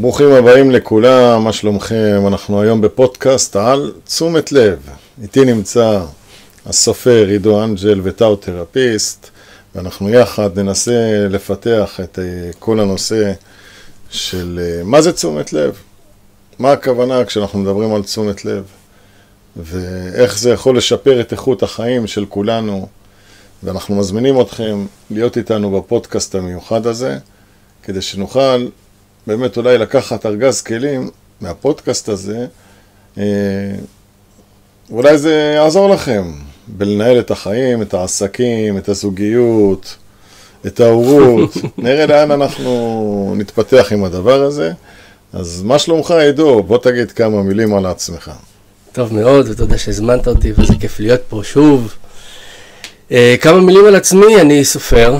[0.00, 2.24] ברוכים הבאים לכולם, מה שלומכם?
[2.26, 4.78] אנחנו היום בפודקאסט על תשומת לב.
[5.22, 6.00] איתי נמצא
[6.66, 9.30] הסופר עידו אנג'ל וטאו-תרפיסט,
[9.74, 13.32] ואנחנו יחד ננסה לפתח את אה, כל הנושא
[14.10, 15.78] של אה, מה זה תשומת לב,
[16.58, 18.64] מה הכוונה כשאנחנו מדברים על תשומת לב,
[19.56, 22.88] ואיך זה יכול לשפר את איכות החיים של כולנו,
[23.62, 27.18] ואנחנו מזמינים אתכם להיות איתנו בפודקאסט המיוחד הזה,
[27.82, 28.66] כדי שנוכל
[29.28, 31.10] באמת אולי לקחת ארגז כלים
[31.40, 32.46] מהפודקאסט הזה,
[33.18, 33.24] אה,
[34.90, 36.32] אולי זה יעזור לכם
[36.66, 39.96] בלנהל את החיים, את העסקים, את הזוגיות,
[40.66, 41.56] את ההורות.
[41.78, 44.72] נראה לאן אנחנו נתפתח עם הדבר הזה.
[45.32, 46.62] אז מה שלומך, עידו?
[46.62, 48.30] בוא תגיד כמה מילים על עצמך.
[48.92, 51.94] טוב מאוד, ותודה שהזמנת אותי, וזה כיף להיות פה שוב.
[53.10, 55.18] Uh, כמה מילים על עצמי, אני סופר.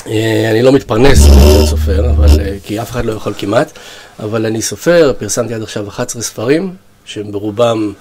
[0.00, 0.10] Uh,
[0.50, 3.72] אני לא מתפרנס להיות סופר, אבל, uh, כי אף אחד לא יכול כמעט,
[4.18, 7.92] אבל אני סופר, פרסמתי עד עכשיו 11 ספרים, שהם ברובם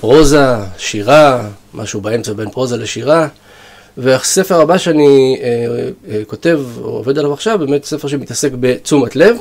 [0.00, 0.46] פרוזה,
[0.78, 3.28] שירה, משהו באמצע בין פרוזה לשירה.
[3.96, 5.48] והספר הבא שאני אה,
[6.08, 9.36] אה, כותב או עובד עליו עכשיו, באמת ספר שמתעסק בתשומת לב,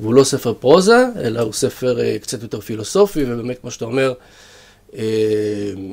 [0.00, 4.12] והוא לא ספר פרוזה, אלא הוא ספר אה, קצת יותר פילוסופי, ובאמת, כמו שאתה אומר,
[4.96, 5.02] אה,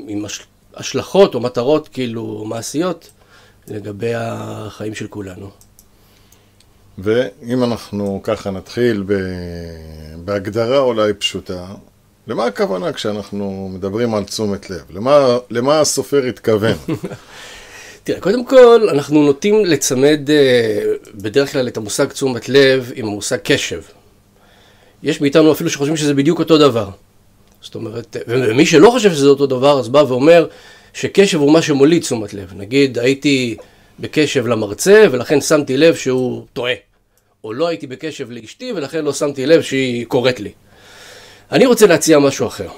[0.07, 0.39] עם הש,
[0.75, 3.09] השלכות או מטרות כאילו מעשיות
[3.67, 5.49] לגבי החיים של כולנו.
[6.97, 9.03] ואם אנחנו ככה נתחיל
[10.25, 11.65] בהגדרה אולי פשוטה,
[12.27, 14.81] למה הכוונה כשאנחנו מדברים על תשומת לב?
[14.93, 16.77] למה, למה הסופר התכוון?
[18.03, 23.37] תראה, קודם כל, אנחנו נוטים לצמד uh, בדרך כלל את המושג תשומת לב עם המושג
[23.43, 23.81] קשב.
[25.03, 26.89] יש מאיתנו אפילו שחושבים שזה בדיוק אותו דבר.
[27.61, 30.47] זאת אומרת, ומי שלא חושב שזה אותו דבר, אז בא ואומר
[30.93, 32.53] שקשב הוא מה שמוליד תשומת לב.
[32.55, 33.55] נגיד, הייתי
[33.99, 36.73] בקשב למרצה, ולכן שמתי לב שהוא טועה.
[37.43, 40.51] או לא הייתי בקשב לאשתי, ולכן לא שמתי לב שהיא קוראת לי.
[41.51, 42.69] אני רוצה להציע משהו אחר.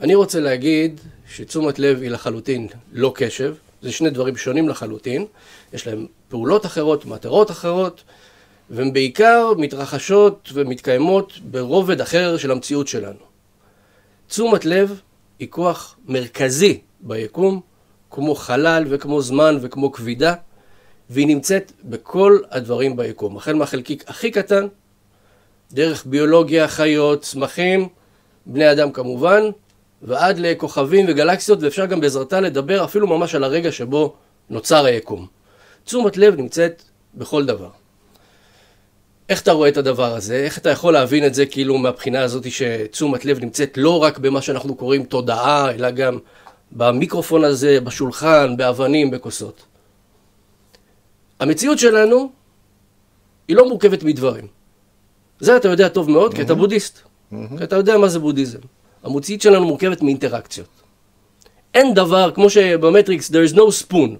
[0.00, 1.00] אני רוצה להגיד
[1.34, 5.26] שתשומת לב היא לחלוטין לא קשב, זה שני דברים שונים לחלוטין,
[5.72, 8.02] יש להם פעולות אחרות, מטרות אחרות,
[8.70, 13.18] והן בעיקר מתרחשות ומתקיימות ברובד אחר של המציאות שלנו.
[14.28, 15.00] תשומת לב
[15.38, 17.60] היא כוח מרכזי ביקום,
[18.10, 20.34] כמו חלל וכמו זמן וכמו כבידה,
[21.10, 24.66] והיא נמצאת בכל הדברים ביקום, החל מהחלקיק הכי קטן,
[25.72, 27.88] דרך ביולוגיה, חיות, צמחים,
[28.46, 29.42] בני אדם כמובן,
[30.02, 34.14] ועד לכוכבים וגלקסיות, ואפשר גם בעזרתה לדבר אפילו ממש על הרגע שבו
[34.50, 35.26] נוצר היקום.
[35.84, 36.82] תשומת לב נמצאת
[37.14, 37.68] בכל דבר.
[39.28, 40.36] איך אתה רואה את הדבר הזה?
[40.36, 44.42] איך אתה יכול להבין את זה כאילו מהבחינה הזאת שתשומת לב נמצאת לא רק במה
[44.42, 46.18] שאנחנו קוראים תודעה, אלא גם
[46.72, 49.62] במיקרופון הזה, בשולחן, באבנים, בכוסות.
[51.40, 52.30] המציאות שלנו
[53.48, 54.46] היא לא מורכבת מדברים.
[55.40, 56.98] זה אתה יודע טוב מאוד, כי אתה בודהיסט.
[57.30, 58.58] כי אתה יודע מה זה בודהיזם.
[59.02, 60.68] המוציאות שלנו מורכבת מאינטראקציות.
[61.74, 64.10] אין דבר, כמו שבמטריקס, there is no spoon.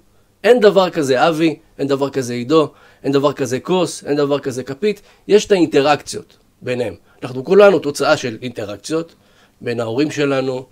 [0.45, 2.73] אין דבר כזה אבי, אין דבר כזה עידו,
[3.05, 6.95] אין דבר כזה כוס, אין דבר כזה כפית, יש את האינטראקציות ביניהם.
[7.23, 9.15] אנחנו כולנו תוצאה של אינטראקציות
[9.61, 10.67] בין ההורים שלנו,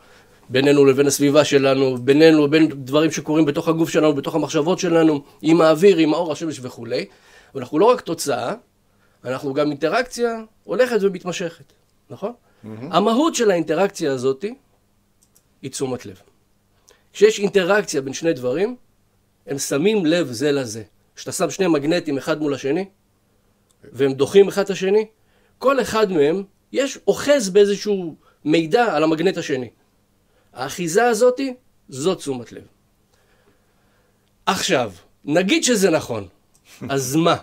[0.48, 5.60] בינינו לבין הסביבה שלנו, בינינו לבין דברים שקורים בתוך הגוף שלנו, בתוך המחשבות שלנו, עם
[5.60, 7.06] האוויר, עם האור, השמש וכולי.
[7.54, 8.54] ואנחנו לא רק תוצאה,
[9.24, 11.72] אנחנו גם אינטראקציה הולכת ומתמשכת,
[12.10, 12.32] נכון?
[12.32, 12.68] Mm-hmm.
[12.90, 14.44] המהות של האינטראקציה הזאת
[15.62, 16.20] היא תשומת לב.
[17.12, 18.76] כשיש אינטראקציה בין שני דברים,
[19.46, 20.82] הם שמים לב זה לזה.
[21.16, 22.84] כשאתה שם שני מגנטים אחד מול השני,
[23.92, 25.06] והם דוחים אחד את השני,
[25.58, 26.42] כל אחד מהם,
[26.72, 29.68] יש אוחז באיזשהו מידע על המגנט השני.
[30.58, 31.54] האחיזה הזאתי,
[31.88, 32.62] זאת תשומת לב.
[34.46, 34.92] עכשיו,
[35.24, 36.28] נגיד שזה נכון,
[36.94, 37.36] אז מה?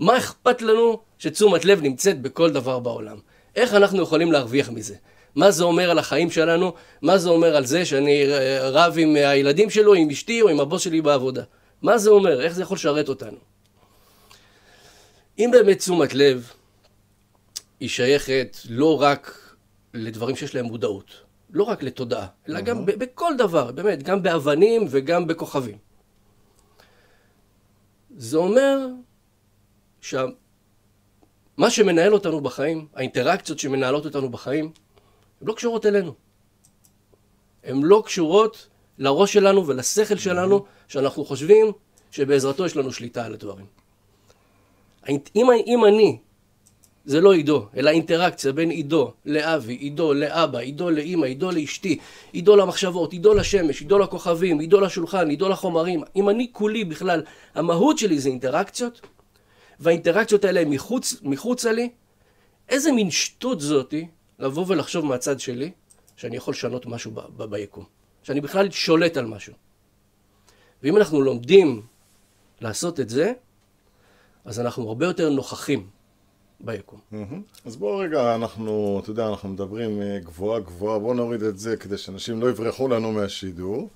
[0.00, 3.16] מה אכפת לנו שתשומת לב נמצאת בכל דבר בעולם?
[3.56, 4.94] איך אנחנו יכולים להרוויח מזה?
[5.34, 6.74] מה זה אומר על החיים שלנו?
[7.02, 8.24] מה זה אומר על זה שאני
[8.60, 11.42] רב עם הילדים שלו, עם אשתי או עם הבוס שלי בעבודה?
[11.82, 12.40] מה זה אומר?
[12.40, 13.38] איך זה יכול לשרת אותנו?
[15.38, 16.50] אם באמת תשומת לב
[17.80, 19.54] היא שייכת לא רק
[19.94, 25.26] לדברים שיש להם מודעות, לא רק לתודעה, אלא גם בכל דבר, באמת, גם באבנים וגם
[25.26, 25.78] בכוכבים.
[28.16, 28.86] זה אומר
[30.00, 30.24] שה...
[31.56, 34.64] מה שמנהל אותנו בחיים, האינטראקציות שמנהלות אותנו בחיים,
[35.40, 36.14] הן לא קשורות אלינו.
[37.64, 38.68] הן לא קשורות
[38.98, 41.72] לראש שלנו ולשכל שלנו, שאנחנו חושבים
[42.10, 43.66] שבעזרתו יש לנו שליטה על הדברים.
[45.08, 46.18] אם, אם אני,
[47.08, 51.98] זה לא עידו, אלא אינטראקציה בין עידו לאבי, עידו לאבא, עידו לאימא, עידו לאשתי,
[52.32, 57.22] עידו למחשבות, עידו לשמש, עידו לכוכבים, עידו לשולחן, עידו לחומרים, אם אני כולי בכלל,
[57.54, 59.00] המהות שלי זה אינטראקציות,
[59.80, 61.88] והאינטראקציות האלה הן מחוץ, מחוצה לי,
[62.68, 64.06] איזה מין שטות זאתי
[64.38, 65.70] לבוא ולחשוב מהצד שלי
[66.16, 67.84] שאני יכול לשנות משהו ב- ב- ביקום.
[68.22, 69.52] שאני בכלל שולט על משהו.
[70.82, 71.82] ואם אנחנו לומדים
[72.60, 73.32] לעשות את זה,
[74.44, 75.97] אז אנחנו הרבה יותר נוכחים
[76.60, 77.00] ביקום.
[77.64, 81.76] אז בואו רגע, אנחנו, אתה יודע, אנחנו מדברים אה, גבוהה גבוהה, בואו נוריד את זה
[81.76, 83.90] כדי שאנשים לא יברחו לנו מהשידור.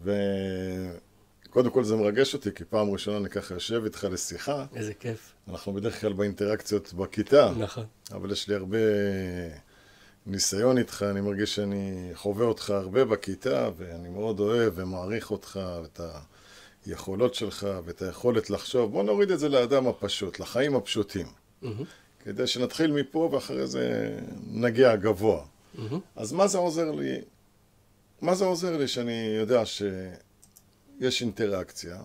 [0.00, 4.66] וקודם כל זה מרגש אותי, כי פעם ראשונה אני ככה יושב איתך לשיחה.
[4.74, 5.32] איזה כיף.
[5.48, 7.84] אנחנו בדרך כלל באינטראקציות בכיתה, נכון.
[8.12, 8.78] אבל יש לי הרבה
[10.26, 16.00] ניסיון איתך, אני מרגיש שאני חווה אותך הרבה בכיתה, ואני מאוד אוהב ומעריך אותך, ואת
[16.86, 18.92] היכולות שלך, ואת היכולת לחשוב.
[18.92, 21.41] בוא נוריד את זה לאדם הפשוט, לחיים הפשוטים.
[21.62, 21.84] מהמם.
[22.24, 24.16] כדי שנתחיל מפה ואחרי זה
[24.50, 25.44] נגיע גבוה.
[25.74, 26.00] מהמם.
[26.16, 27.20] אז מה זה עוזר לי?
[28.20, 32.02] מה זה עוזר לי שאני יודע שיש אינטראקציה?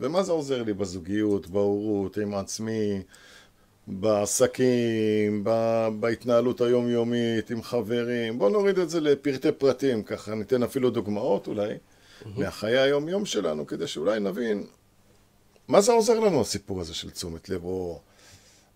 [0.00, 3.02] ומה זה עוזר לי בזוגיות, בהורות, עם עצמי,
[3.86, 8.38] בעסקים, ב- בהתנהלות היומיומית, עם חברים?
[8.38, 11.74] בואו נוריד את זה לפרטי פרטים, ככה ניתן אפילו דוגמאות אולי,
[12.36, 14.66] מהחיי היום-יום שלנו, כדי שאולי נבין
[15.68, 18.00] מה זה עוזר לנו הסיפור הזה של תשומת לב, או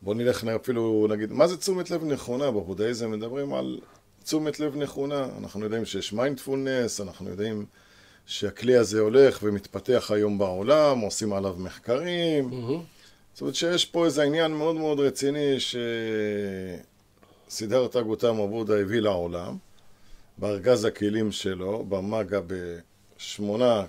[0.05, 2.51] בואו נלך אפילו, נגיד, מה זה תשומת לב נכונה?
[2.51, 3.81] בבודהיזם מדברים על
[4.25, 5.29] תשומת לב נכונה.
[5.39, 7.67] אנחנו יודעים שיש מיינדפולנס, אנחנו יודעים
[8.27, 12.51] שהכלי הזה הולך ומתפתח היום בעולם, עושים עליו מחקרים.
[13.33, 15.57] זאת אומרת שיש פה איזה עניין מאוד מאוד רציני
[17.49, 19.57] שסידרתא גותמה בודה הביא לעולם,
[20.39, 22.41] בארגז הכלים שלו, במאגה
[23.17, 23.85] בשמונה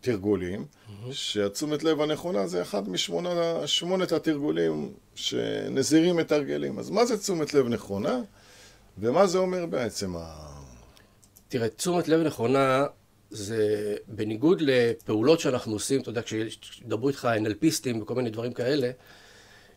[0.00, 0.64] תרגולים,
[1.10, 6.78] שהתשומת לב הנכונה זה אחד משמונה, שמונת התרגולים שנזירים מתרגלים.
[6.78, 8.20] אז מה זה תשומת לב נכונה,
[8.98, 10.52] ומה זה אומר בעצם ה...
[11.48, 12.86] תראה, תשומת לב נכונה
[13.30, 18.90] זה בניגוד לפעולות שאנחנו עושים, אתה יודע, כשידברו איתך NLPיסטים וכל מיני דברים כאלה,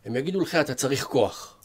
[0.04, 1.56] הם יגידו לך, אתה צריך כוח.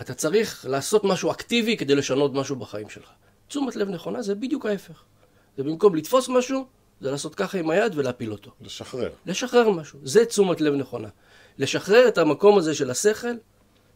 [0.00, 3.08] אתה צריך לעשות משהו אקטיבי כדי לשנות משהו בחיים שלך.
[3.48, 5.02] תשומת לב נכונה זה בדיוק ההפך.
[5.56, 6.66] זה במקום לתפוס משהו,
[7.00, 8.50] זה לעשות ככה עם היד ולהפיל אותו.
[8.60, 9.10] לשחרר.
[9.26, 9.98] לשחרר משהו.
[10.02, 11.08] זה תשומת לב נכונה.
[11.58, 13.32] לשחרר את המקום הזה של השכל,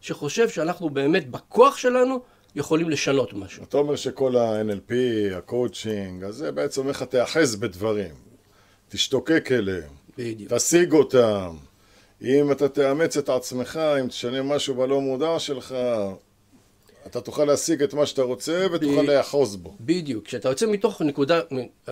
[0.01, 2.21] שחושב שאנחנו באמת בכוח שלנו
[2.55, 3.63] יכולים לשנות משהו.
[3.63, 4.93] אתה אומר שכל ה-NLP,
[5.37, 8.15] הקואוצ'ינג, אז זה בעצם לך תיאחז בדברים.
[8.89, 9.89] תשתוקק אליהם.
[10.17, 10.53] בדיוק.
[10.53, 11.55] תשיג אותם.
[12.21, 15.75] אם אתה תאמץ את עצמך, אם תשנה משהו בלא מודע שלך,
[17.07, 19.75] אתה תוכל להשיג את מה שאתה רוצה ותוכל ב- לאחוז בו.
[19.81, 20.25] בדיוק.
[20.25, 21.39] כשאתה יוצא מתוך נקודה,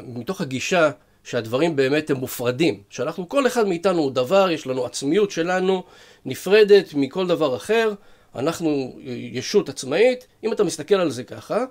[0.04, 0.92] מתוך הגישה
[1.30, 5.84] שהדברים באמת הם מופרדים, שאנחנו, כל אחד מאיתנו הוא דבר, יש לנו עצמיות שלנו,
[6.26, 7.94] נפרדת מכל דבר אחר,
[8.36, 9.00] אנחנו
[9.34, 11.66] ישות עצמאית, אם אתה מסתכל על זה ככה,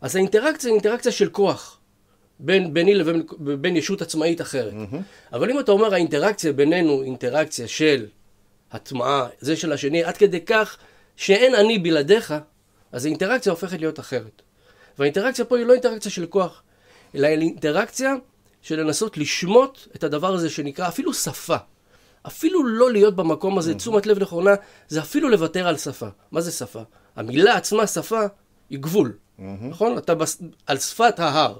[0.00, 1.78] אז האינטראקציה היא אינטראקציה של כוח.
[2.38, 4.72] בין, ביני לבין בין ישות עצמאית אחרת.
[5.32, 8.06] אבל אם אתה אומר האינטראקציה בינינו אינטראקציה של
[8.72, 10.76] הטמעה, זה של השני, עד כדי כך
[11.16, 12.34] שאין אני בלעדיך,
[12.92, 14.42] אז האינטראקציה הופכת להיות אחרת.
[14.98, 16.62] והאינטראקציה פה היא לא אינטראקציה של כוח,
[17.14, 18.14] אלא אינטראקציה
[18.64, 21.56] של לנסות לשמוט את הדבר הזה שנקרא אפילו שפה.
[22.26, 24.54] אפילו לא להיות במקום הזה, תשומת לב נכונה,
[24.88, 26.06] זה אפילו לוותר על שפה.
[26.32, 26.80] מה זה שפה?
[27.16, 28.20] המילה עצמה, שפה,
[28.70, 29.12] היא גבול.
[29.38, 29.98] נכון?
[29.98, 30.42] אתה בס...
[30.66, 31.58] על שפת ההר,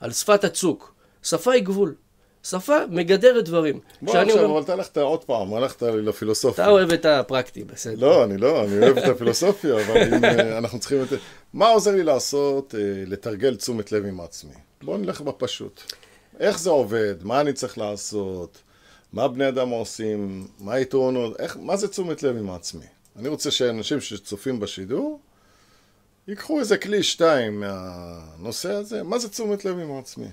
[0.00, 0.94] על שפת הצוק.
[1.22, 1.94] שפה היא גבול.
[2.42, 3.80] שפה מגדרת דברים.
[4.02, 6.64] בוא עכשיו, אומר- אבל אתה הלכת עוד פעם, הלכת לפילוסופיה.
[6.64, 8.06] אתה אוהב את הפרקטי, בסדר.
[8.06, 11.08] לא, אני לא, אני אוהב את הפילוסופיה, אבל אם אה, אנחנו צריכים את...
[11.52, 14.52] מה עוזר לי לעשות, אה, לתרגל תשומת לב עם עצמי?
[14.82, 15.82] בואו נלך בפשוט.
[16.40, 17.14] איך זה עובד?
[17.22, 18.58] מה אני צריך לעשות?
[19.12, 20.48] מה בני אדם עושים?
[20.58, 21.40] מה היתרונות?
[21.40, 22.84] איך, מה זה תשומת לב עם עצמי?
[23.16, 25.20] אני רוצה שאנשים שצופים בשידור,
[26.28, 30.26] ייקחו איזה כלי שתיים מהנושא הזה, מה זה תשומת לב עם עצמי?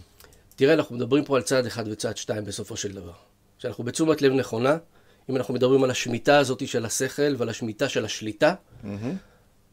[0.55, 3.13] תראה, אנחנו מדברים פה על צעד אחד וצעד שתיים בסופו של דבר.
[3.59, 4.77] כשאנחנו בתשומת לב נכונה,
[5.29, 8.53] אם אנחנו מדברים על השמיטה הזאת של השכל ועל השמיטה של השליטה,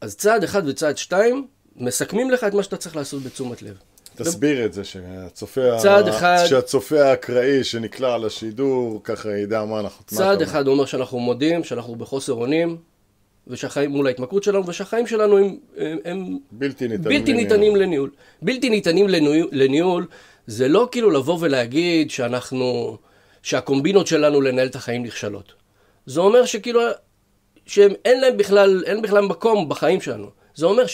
[0.01, 3.79] אז צעד אחד וצעד שתיים מסכמים לך את מה שאתה צריך לעשות בתשומת לב.
[4.25, 10.05] תסביר את זה, שהצופה, צעד אחד- שהצופה האקראי שנקלע על השידור, ככה ידע מה אנחנו...
[10.13, 12.77] מה צעד אתה אחד אומר שאנחנו מודים, שאנחנו בחוסר אונים,
[13.47, 17.43] ושהחיים מול ההתמכרות שלנו, ושהחיים שלנו הם, הם, הם בלתי ניתנים בלתי לניהול.
[17.49, 18.11] ניתנים לניהול.
[18.43, 20.07] בלתי ניתנים לניהול, לניהול
[20.47, 22.97] זה לא כאילו לבוא ולהגיד שאנחנו,
[23.43, 25.53] שהקומבינות שלנו לנהל את החיים נכשלות.
[26.07, 26.81] זה אומר שכאילו,
[27.67, 30.27] שהם אין להם בכלל, אין בכלל מקום בחיים שלנו.
[30.55, 30.87] זה אומר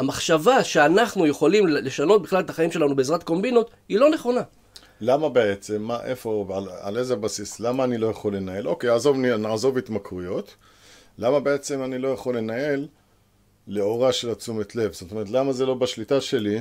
[0.00, 4.40] שהמחשבה שאנחנו יכולים לשנות בכלל את החיים שלנו בעזרת קומבינות, היא לא נכונה.
[5.00, 5.82] למה בעצם?
[5.82, 7.60] מה, איפה, על, על איזה בסיס?
[7.60, 8.68] למה אני לא יכול לנהל?
[8.68, 10.56] אוקיי, עזוב, נעזוב התמכרויות.
[11.18, 12.88] למה בעצם אני לא יכול לנהל
[13.66, 14.92] לאורה של התשומת לב?
[14.92, 16.60] זאת אומרת, למה זה לא בשליטה שלי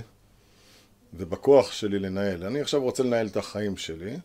[1.13, 2.43] ובכוח שלי לנהל?
[2.43, 4.17] אני עכשיו רוצה לנהל את החיים שלי,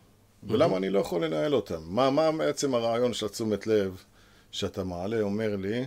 [0.43, 1.81] ולמה אני לא יכול לנהל אותם?
[1.85, 4.03] מה, מה בעצם הרעיון של התשומת לב
[4.51, 5.85] שאתה מעלה אומר לי,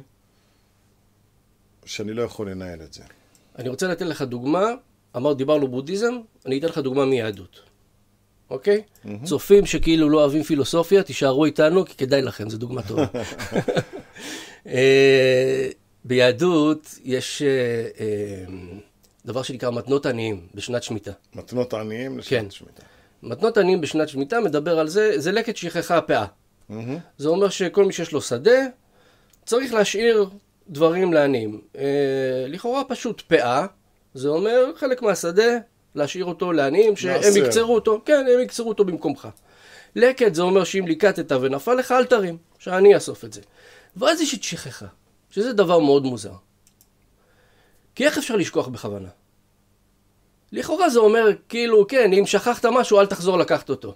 [1.84, 3.02] שאני לא יכול לנהל את זה.
[3.58, 4.70] אני רוצה לתת לך דוגמה,
[5.16, 6.14] אמר, דיברנו בודהיזם,
[6.46, 7.60] אני אתן לך דוגמה מיהדות,
[8.50, 8.82] אוקיי?
[8.82, 9.24] Mm-hmm.
[9.24, 13.06] צופים שכאילו לא אוהבים פילוסופיה, תישארו איתנו, כי כדאי לכם, זו דוגמה טובה.
[14.66, 15.68] אה,
[16.04, 17.48] ביהדות יש אה,
[18.00, 18.44] אה,
[19.24, 21.12] דבר שנקרא מתנות עניים בשנת שמיטה.
[21.34, 22.50] מתנות עניים לשנת כן.
[22.50, 22.82] שמיטה.
[23.22, 26.24] מתנות עניים בשנת שמיטה מדבר על זה, זה לקט שכחה הפאה.
[26.24, 26.74] Mm-hmm.
[27.18, 28.60] זה אומר שכל מי שיש לו שדה,
[29.46, 30.28] צריך להשאיר
[30.68, 31.60] דברים לעניים.
[31.78, 33.66] אה, לכאורה פשוט פאה,
[34.14, 35.58] זה אומר חלק מהשדה,
[35.94, 37.36] להשאיר אותו לעניים, שהם.
[37.36, 39.28] יקצרו אותו, כן, הם יקצרו אותו במקומך.
[39.96, 43.40] לקט זה אומר שאם ליקטת ונפל לך, אל תרים, שאני אאסוף את זה.
[43.96, 44.86] ואז יש את שכחה,
[45.30, 46.32] שזה דבר מאוד מוזר.
[47.94, 49.08] כי איך אפשר לשכוח בכוונה?
[50.52, 53.94] לכאורה זה אומר, כאילו, כן, אם שכחת משהו, אל תחזור לקחת אותו.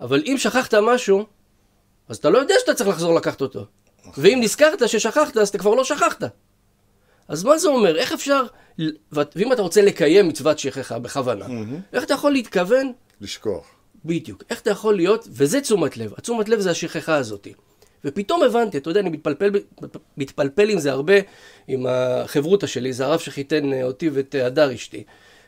[0.00, 1.26] אבל אם שכחת משהו,
[2.08, 3.66] אז אתה לא יודע שאתה צריך לחזור לקחת אותו.
[4.16, 6.22] ואם נזכרת ששכחת, אז אתה כבר לא שכחת.
[7.28, 7.96] אז מה זה אומר?
[7.96, 8.42] איך אפשר,
[9.12, 11.46] ואם אתה רוצה לקיים מצוות שכחה בכוונה,
[11.92, 13.66] איך אתה יכול להתכוון לשכוח.
[14.04, 14.42] בדיוק.
[14.50, 17.48] איך אתה יכול להיות, וזה תשומת לב, התשומת לב זה השכחה הזאת.
[18.04, 19.50] ופתאום הבנתי, אתה יודע, אני מתפלפל,
[20.16, 21.14] מתפלפל עם זה הרבה,
[21.68, 25.04] עם החברותא שלי, זה הרב שחיתן אה, אותי ואת אה, הדר אשתי.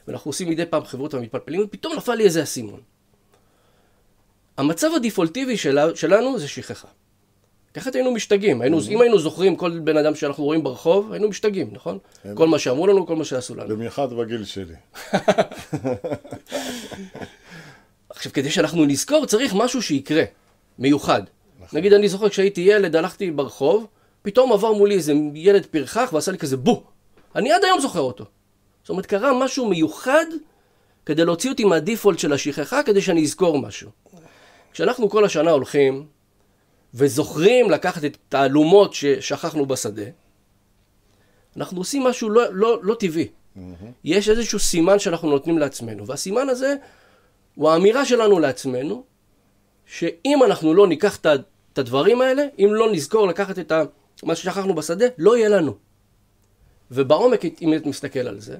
[0.09, 2.81] ואנחנו עושים מדי פעם חברותא ומתפלפלים, ופתאום נפל לי איזה אסימון.
[4.57, 6.89] המצב הדיפולטיבי שלה, שלנו זה שכחה.
[7.79, 11.69] אחרת היינו משתגעים, היינו, אם היינו זוכרים כל בן אדם שאנחנו רואים ברחוב, היינו משתגעים,
[11.73, 11.99] נכון?
[12.35, 13.69] כל מה שאמרו לנו, כל מה שעשו לנו.
[13.69, 14.75] במיוחד בגיל שלי.
[18.09, 20.23] עכשיו, כדי שאנחנו נזכור, צריך משהו שיקרה,
[20.79, 21.23] מיוחד.
[21.73, 23.87] נגיד, אני זוכר כשהייתי ילד, הלכתי ברחוב,
[24.23, 26.83] פתאום עבר מולי איזה ילד פרחח ועשה לי כזה בו.
[27.37, 28.25] אני עד היום זוכר אותו.
[28.83, 30.27] זאת אומרת, קרה משהו מיוחד
[31.07, 33.91] כדי להוציא אותי מהדיפולט של השכחה, כדי שאני אזכור משהו.
[34.73, 36.07] כשאנחנו כל השנה הולכים
[36.95, 40.03] וזוכרים לקחת את התעלומות ששכחנו בשדה,
[41.57, 43.29] אנחנו עושים משהו לא, לא, לא טבעי.
[44.05, 46.75] יש איזשהו סימן שאנחנו נותנים לעצמנו, והסימן הזה
[47.55, 49.05] הוא האמירה שלנו לעצמנו,
[49.87, 51.27] שאם אנחנו לא ניקח את
[51.73, 53.83] את הדברים האלה, אם לא נזכור לקחת את ה-
[54.23, 55.75] מה ששכחנו בשדה, לא יהיה לנו.
[56.91, 58.57] ובעומק, אם אתה מסתכל על זה,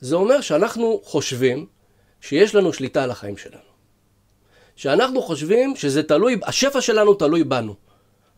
[0.00, 1.66] זה אומר שאנחנו חושבים
[2.20, 3.67] שיש לנו שליטה על החיים שלנו.
[4.78, 7.74] שאנחנו חושבים שזה תלוי, השפע שלנו תלוי בנו.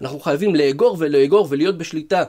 [0.01, 2.25] אנחנו חייבים לאגור ולאגור ולהיות בשליטה,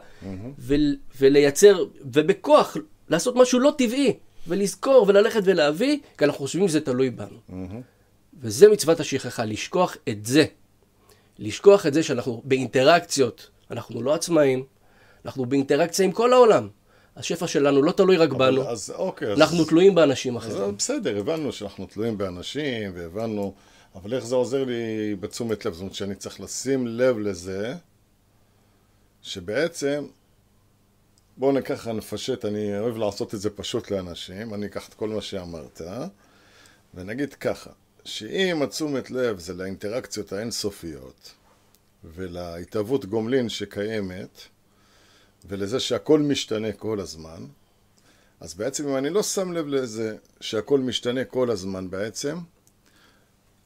[0.60, 0.76] ו-
[1.20, 2.78] ולייצר, ובכוח,
[3.10, 4.14] לעשות משהו לא טבעי,
[4.48, 7.68] ולזכור וללכת ולהביא, כי אנחנו חושבים שזה תלוי בנו.
[8.42, 10.46] וזה מצוות השכחה, לשכוח את זה.
[11.40, 14.64] לשכוח את זה שאנחנו באינטראקציות, אנחנו לא עצמאים,
[15.26, 16.68] אנחנו באינטראקציה עם כל העולם.
[17.18, 19.42] השפע שלנו לא תלוי רק בנו, אז אוקיי, אז...
[19.42, 20.78] אנחנו תלויים באנשים אז אחרים.
[20.78, 23.54] בסדר, הבנו שאנחנו תלויים באנשים, והבנו,
[23.96, 25.74] אבל איך זה עוזר לי בתשומת לב?
[25.74, 27.76] זאת אומרת שאני צריך לשים לב לזה,
[29.22, 30.08] שבעצם,
[31.38, 35.22] בואו ניקח, נפשט, אני אוהב לעשות את זה פשוט לאנשים, אני אקח את כל מה
[35.22, 35.82] שאמרת,
[36.94, 37.70] ונגיד ככה,
[38.06, 41.32] שאם התשומת לב זה לאינטראקציות האינסופיות,
[42.04, 44.42] ולהתהוות גומלין שקיימת,
[45.46, 47.46] ולזה שהכל משתנה כל הזמן,
[48.40, 52.38] אז בעצם אם אני לא שם לב לזה שהכל משתנה כל הזמן בעצם,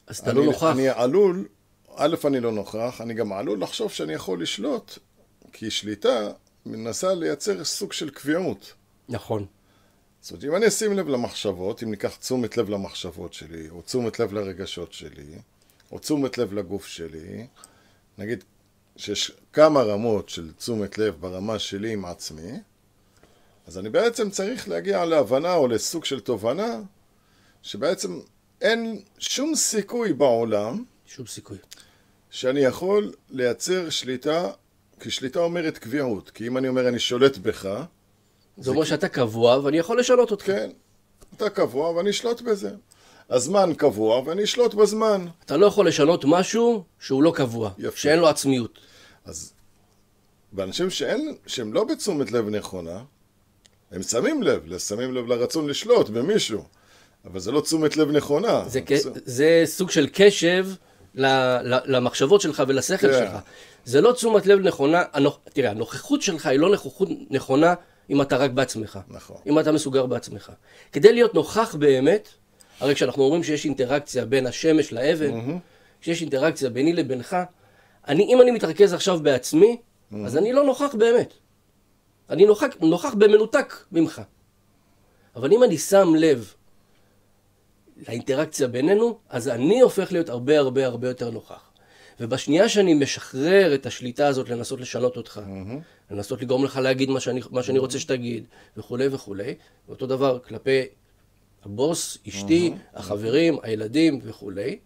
[0.06, 0.62] אז אתה לא נוכח.
[0.62, 1.48] אני עלול,
[1.94, 4.98] א', אני לא נוכח, אני גם עלול לחשוב שאני יכול לשלוט,
[5.52, 6.30] כי שליטה
[6.66, 8.72] מנסה לייצר סוג של קביעות.
[9.08, 9.46] נכון.
[10.20, 14.20] זאת אומרת, אם אני אשים לב למחשבות, אם ניקח תשומת לב למחשבות שלי, או תשומת
[14.20, 15.38] לב לרגשות שלי,
[15.92, 17.46] או תשומת לב לגוף שלי,
[18.18, 18.44] נגיד
[18.96, 22.52] שיש כמה רמות של תשומת לב ברמה שלי עם עצמי,
[23.66, 26.80] אז אני בעצם צריך להגיע להבנה או לסוג של תובנה,
[27.62, 28.20] שבעצם
[28.60, 31.58] אין שום סיכוי בעולם שום סיכוי.
[32.30, 34.50] שאני יכול לייצר שליטה,
[35.00, 37.84] כי שליטה אומרת קביעות, כי אם אני אומר אני שולט בך,
[38.58, 40.46] זה אומר שאתה קבוע ואני יכול לשנות אותך.
[40.46, 40.70] כן,
[41.36, 42.70] אתה קבוע ואני אשלוט בזה.
[43.30, 45.26] הזמן קבוע ואני אשלוט בזמן.
[45.44, 47.96] אתה לא יכול לשנות משהו שהוא לא קבוע, יפה.
[47.98, 48.78] שאין לו עצמיות.
[49.24, 49.52] אז
[50.52, 53.02] באנשים שאין, שהם לא בתשומת לב נכונה,
[53.90, 56.64] הם שמים לב, שמים לב לרצון לשלוט במישהו,
[57.26, 58.64] אבל זה לא תשומת לב נכונה.
[58.66, 58.92] זה, כ...
[59.24, 60.66] זה סוג של קשב
[61.14, 61.26] ל...
[61.74, 61.78] ל...
[61.84, 63.18] למחשבות שלך ולשכל כן.
[63.18, 63.40] שלך.
[63.84, 65.38] זה לא תשומת לב נכונה, הנוכ...
[65.52, 67.74] תראה, הנוכחות שלך היא לא נוכחות נכונה
[68.10, 68.98] אם אתה רק בעצמך.
[69.08, 69.36] נכון.
[69.46, 70.52] אם אתה מסוגר בעצמך.
[70.92, 72.28] כדי להיות נוכח באמת,
[72.80, 75.58] הרי כשאנחנו אומרים שיש אינטראקציה בין השמש לאבן,
[76.00, 77.36] כשיש אינטראקציה ביני לבינך,
[78.08, 79.76] אני, אם אני מתרכז עכשיו בעצמי,
[80.24, 81.32] אז אני לא נוכח באמת.
[82.30, 84.22] אני נוכח, נוכח במנותק ממך.
[85.36, 86.52] אבל אם אני שם לב
[88.08, 91.70] לאינטראקציה בינינו, אז אני הופך להיות הרבה הרבה הרבה יותר נוכח.
[92.20, 95.40] ובשנייה שאני משחרר את השליטה הזאת לנסות לשנות אותך,
[96.10, 99.54] לנסות לגרום לך להגיד מה שאני, מה שאני רוצה שתגיד, וכולי וכולי,
[99.88, 100.82] ואותו דבר כלפי
[101.64, 104.78] הבוס, אשתי, החברים, הילדים וכולי,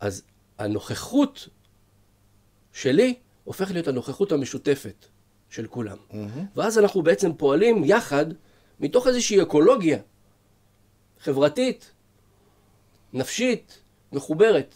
[0.00, 0.22] אז
[0.58, 1.48] הנוכחות
[2.72, 5.06] שלי הופך להיות הנוכחות המשותפת
[5.50, 5.96] של כולם.
[6.56, 8.26] ואז אנחנו בעצם פועלים יחד
[8.80, 9.98] מתוך איזושהי אקולוגיה
[11.26, 11.90] חברתית,
[13.12, 13.78] נפשית,
[14.12, 14.74] מחוברת,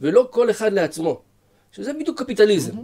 [0.00, 1.22] ולא כל אחד לעצמו,
[1.72, 2.76] שזה בדיוק קפיטליזם.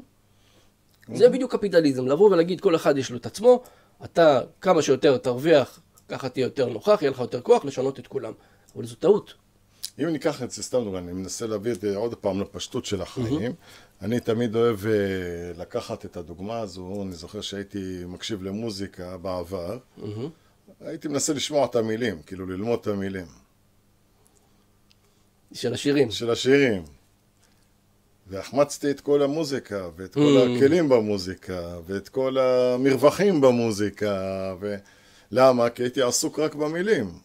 [1.15, 3.63] זה בדיוק קפיטליזם, לבוא ולהגיד כל אחד יש לו את עצמו,
[4.05, 8.33] אתה כמה שיותר תרוויח, ככה תהיה יותר נוכח, יהיה לך יותר כוח לשנות את כולם.
[8.77, 9.35] אבל זו טעות.
[9.99, 13.03] אם ניקח את זה סתם דוגמא, אני מנסה להביא את זה עוד פעם לפשטות של
[13.03, 13.53] החיים.
[14.03, 14.93] אני תמיד אוהב אה,
[15.59, 19.79] לקחת את הדוגמה הזו, אני זוכר שהייתי מקשיב למוזיקה בעבר,
[20.85, 23.27] הייתי מנסה לשמוע את המילים, כאילו ללמוד את המילים.
[25.53, 26.11] של השירים.
[26.11, 26.85] של השירים.
[28.27, 34.77] והחמצתי את כל המוזיקה, ואת כל הכלים במוזיקה, ואת כל המרווחים במוזיקה, ו...
[35.31, 35.71] למה?
[35.71, 37.19] כי הייתי עסוק רק במילים.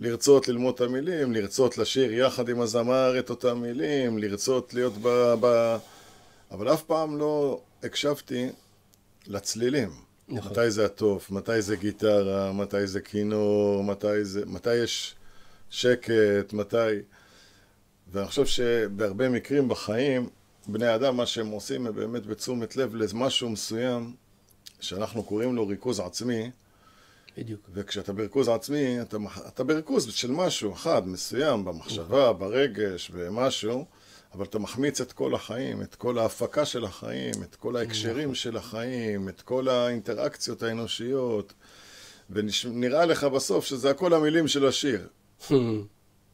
[0.00, 5.34] לרצות ללמוד את המילים, לרצות לשיר יחד עם הזמר את אותם מילים, לרצות להיות ב...
[5.40, 5.76] ב...
[6.50, 8.48] אבל אף פעם לא הקשבתי
[9.26, 10.05] לצלילים.
[10.28, 10.52] נכון.
[10.52, 14.46] מתי זה הטוף, מתי זה גיטרה, מתי זה כינור, מתי, זה...
[14.46, 15.14] מתי יש
[15.70, 16.76] שקט, מתי...
[18.12, 20.28] ואני חושב שבהרבה מקרים בחיים,
[20.66, 24.14] בני אדם, מה שהם עושים, הם באמת בתשומת לב למשהו מסוים,
[24.80, 26.50] שאנחנו קוראים לו ריכוז עצמי,
[27.38, 27.60] בדיוק.
[27.72, 29.16] וכשאתה בריכוז עצמי, אתה,
[29.48, 33.86] אתה בריכוז של משהו אחד, מסוים, במחשבה, ברגש, במשהו,
[34.36, 38.56] אבל אתה מחמיץ את כל החיים, את כל ההפקה של החיים, את כל ההקשרים של
[38.56, 41.52] החיים, את כל האינטראקציות האנושיות,
[42.30, 45.06] ונראה לך בסוף שזה הכל המילים של השיר.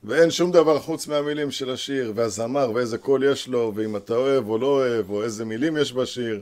[0.04, 4.48] ואין שום דבר חוץ מהמילים של השיר, והזמר, ואיזה קול יש לו, ואם אתה אוהב
[4.48, 6.40] או לא אוהב, או איזה מילים יש בשיר,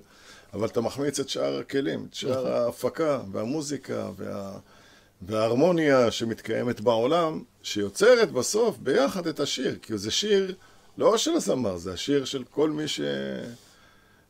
[0.52, 4.58] אבל אתה מחמיץ את שאר הכלים, את שאר ההפקה, והמוזיקה, וה...
[5.22, 10.54] וההרמוניה שמתקיימת בעולם, שיוצרת בסוף ביחד את השיר, כי זה שיר
[10.98, 13.00] לא של הזמר, זה השיר של כל מי ש...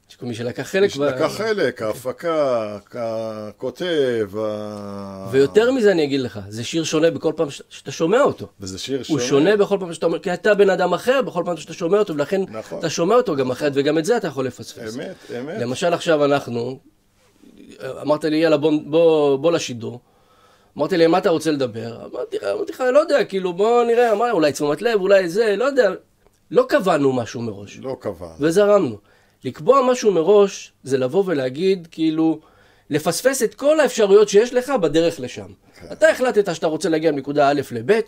[0.09, 0.96] שכל מי שלקח חלק.
[0.96, 5.29] ב- לקח חלק, ההפקה, הכותב, ה...
[5.33, 8.46] ויותר מזה אני אגיד לך, זה שיר שונה בכל פעם ש- שאתה שומע אותו.
[8.61, 9.23] וזה שיר הוא שונה.
[9.23, 12.14] שונה בכל פעם שאתה אומר, כי אתה בן אדם אחר בכל פעם שאתה שומע אותו,
[12.14, 12.79] ולכן נכון.
[12.79, 14.96] אתה שומע אותו גם אחרת, וגם את זה אתה יכול לפספס.
[14.96, 15.61] אמת, אמת.
[15.61, 16.79] למשל עכשיו אנחנו,
[18.03, 20.01] אמרת לי, יאללה, בוא, בוא, בוא לשידור.
[20.79, 21.96] אמרתי לי, מה אתה רוצה לדבר?
[22.12, 25.55] אמרתי לך, אמרתי לך, לא יודע, כאילו, בוא נראה, מה, אולי תשומת לב, אולי זה,
[25.57, 25.90] לא יודע.
[26.50, 28.34] לא קבענו משהו מראש, לא קבע.
[28.40, 28.98] וזרמנו.
[29.44, 32.40] לקבוע משהו מראש, זה לבוא ולהגיד, כאילו,
[32.90, 35.52] לפספס את כל האפשרויות שיש לך בדרך לשם.
[35.92, 38.00] אתה החלטת שאתה רוצה להגיע מנקודה א' לב',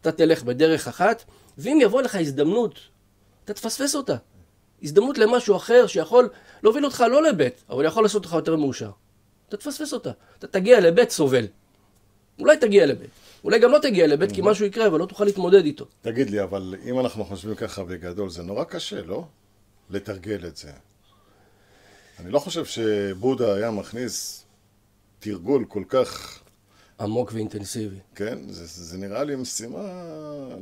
[0.00, 1.24] אתה תלך בדרך אחת,
[1.58, 2.80] ואם יבוא לך הזדמנות,
[3.44, 4.16] אתה תפספס אותה.
[4.82, 6.28] הזדמנות למשהו אחר שיכול
[6.62, 8.90] להוביל אותך לא לב', אבל יכול לעשות אותך יותר מאושר.
[9.48, 10.10] אתה תפספס אותה.
[10.38, 11.46] אתה תגיע לב' סובל.
[12.38, 12.98] אולי תגיע לב'.
[13.46, 15.86] אולי גם לא תגיע לב' כי משהו יקרה, אבל לא תוכל להתמודד איתו.
[16.00, 19.24] תגיד לי, אבל אם אנחנו חושבים ככה בגדול, זה נורא קשה, לא?
[19.90, 20.72] לתרגל את זה.
[22.20, 24.44] אני לא חושב שבודה היה מכניס
[25.18, 26.40] תרגול כל כך,
[27.00, 27.98] עמוק ואינטנסיבי.
[28.14, 28.38] כן?
[28.48, 29.78] זה, זה נראה לי משימה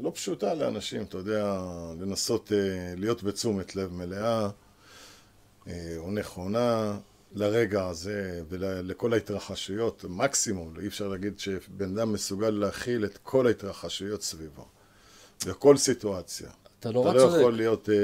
[0.02, 1.60] לא פשוטה לאנשים, אתה יודע,
[2.00, 4.48] לנסות אה, להיות בתשומת לב מלאה
[5.68, 6.98] אה, או נכונה
[7.34, 14.22] לרגע הזה ולכל ההתרחשויות, מקסימום, אי אפשר להגיד שבן אדם מסוגל להכיל את כל ההתרחשויות
[14.22, 14.64] סביבו,
[15.46, 16.48] בכל סיטואציה.
[16.80, 17.38] אתה נורא אתה לא צודק.
[17.38, 17.94] יכול להיות, אה,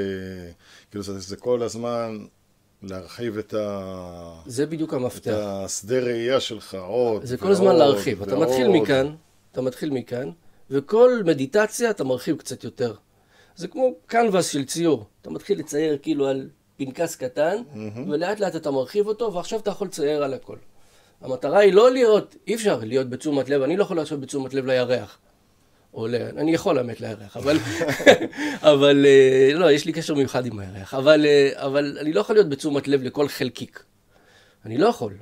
[0.90, 2.27] כאילו זה, כל הזמן
[2.83, 5.33] להרחיב את, ה, זה בדיוק את המפתח.
[5.35, 8.23] השדה ראייה שלך עוד זה כל ועוד הזמן להרחיב.
[8.23, 8.49] אתה ועוד.
[8.49, 9.14] מתחיל מכאן,
[9.53, 10.31] אתה מתחיל מכאן,
[10.71, 12.95] וכל מדיטציה אתה מרחיב קצת יותר.
[13.57, 15.07] זה כמו קנבס של ציור.
[15.23, 16.49] אתה מתחיל לצייר כאילו על
[16.85, 17.57] פנקס קטן,
[18.11, 20.57] ולאט לאט אתה מרחיב אותו, ועכשיו אתה יכול לצייר על הכל.
[21.21, 24.66] המטרה היא לא להיות, אי אפשר להיות בתשומת לב, אני לא יכול לעשות בתשומת לב
[24.66, 25.19] לירח.
[25.95, 26.14] או ל...
[26.14, 27.57] אני יכול לאמת לירח, אבל,
[28.73, 32.37] אבל אה, לא, יש לי קשר מיוחד עם הירח, אבל, אה, אבל אני לא יכול
[32.37, 33.83] להיות בתשומת לב לכל חלקיק.
[34.66, 35.12] אני לא יכול.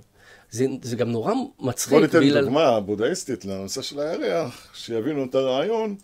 [0.50, 1.92] זה, זה גם נורא מצחיק.
[1.92, 5.96] בוא ניתן בגלל- דוגמה בודהיסטית לנושא של הירח, שיבינו את הרעיון,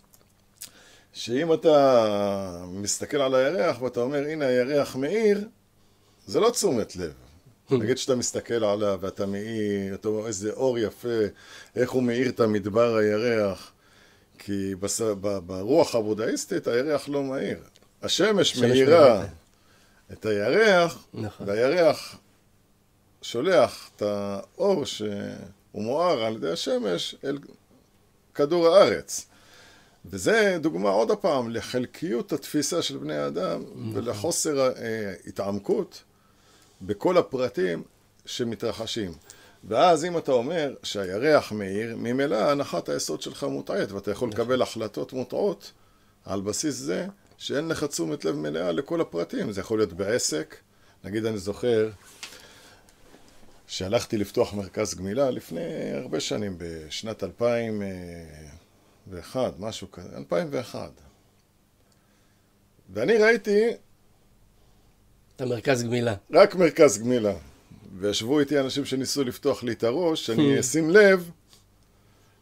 [1.15, 5.47] שאם אתה מסתכל על הירח ואתה אומר, הנה הירח מאיר,
[6.27, 7.13] זה לא תשומת לב.
[7.71, 11.19] נגיד שאתה מסתכל עליו ואתה מאיר, אתה אומר איזה אור יפה,
[11.75, 13.71] איך הוא מאיר את המדבר הירח.
[14.37, 15.01] כי בס...
[15.01, 15.37] ב...
[15.37, 17.57] ברוח הבודהיסטית הירח לא מאיר.
[18.01, 19.25] השמש מאירה.
[20.11, 21.49] את הירח, נכון.
[21.49, 22.17] והירח
[23.21, 25.09] שולח את האור שהוא
[25.73, 27.37] מואר על ידי השמש אל
[28.33, 29.27] כדור הארץ.
[30.09, 33.91] וזה דוגמה עוד פעם לחלקיות התפיסה של בני האדם נכון.
[33.93, 36.03] ולחוסר אה, התעמקות
[36.81, 37.83] בכל הפרטים
[38.25, 39.11] שמתרחשים.
[39.63, 44.41] ואז אם אתה אומר שהירח מאיר, ממילא הנחת היסוד שלך מוטעית, ואתה יכול נכון.
[44.41, 45.71] לקבל החלטות מוטעות
[46.25, 49.51] על בסיס זה שאין לך תשומת לב מלאה לכל הפרטים.
[49.51, 50.55] זה יכול להיות בעסק,
[51.03, 51.89] נגיד אני זוכר
[53.67, 57.23] שהלכתי לפתוח מרכז גמילה לפני הרבה שנים, בשנת
[59.07, 60.91] 2001, משהו כזה, 2001.
[62.93, 63.69] ואני ראיתי
[65.35, 66.15] את המרכז גמילה.
[66.33, 67.33] רק מרכז גמילה.
[67.99, 71.31] וישבו איתי אנשים שניסו לפתוח לי את הראש, שאני אשים לב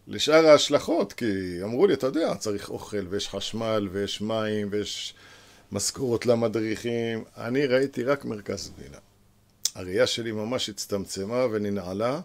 [0.08, 5.14] לשאר ההשלכות, כי אמרו לי, אתה יודע, צריך אוכל, ויש חשמל, ויש מים, ויש
[5.72, 7.24] משכורות למדריכים.
[7.38, 8.98] אני ראיתי רק מרכז גמילה.
[9.76, 12.22] הראייה שלי ממש הצטמצמה וננעלה,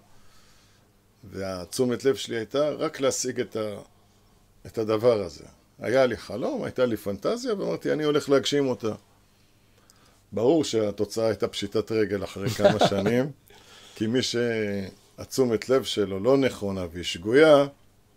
[1.24, 3.80] והתשומת לב שלי הייתה רק להשיג את, ה...
[4.68, 5.44] את הדבר הזה.
[5.78, 8.92] היה לי חלום, הייתה לי פנטזיה, ואמרתי, אני הולך להגשים אותה.
[10.32, 13.30] ברור שהתוצאה הייתה פשיטת רגל אחרי כמה שנים,
[13.94, 17.66] כי מי שהתשומת לב שלו לא נכונה והיא שגויה,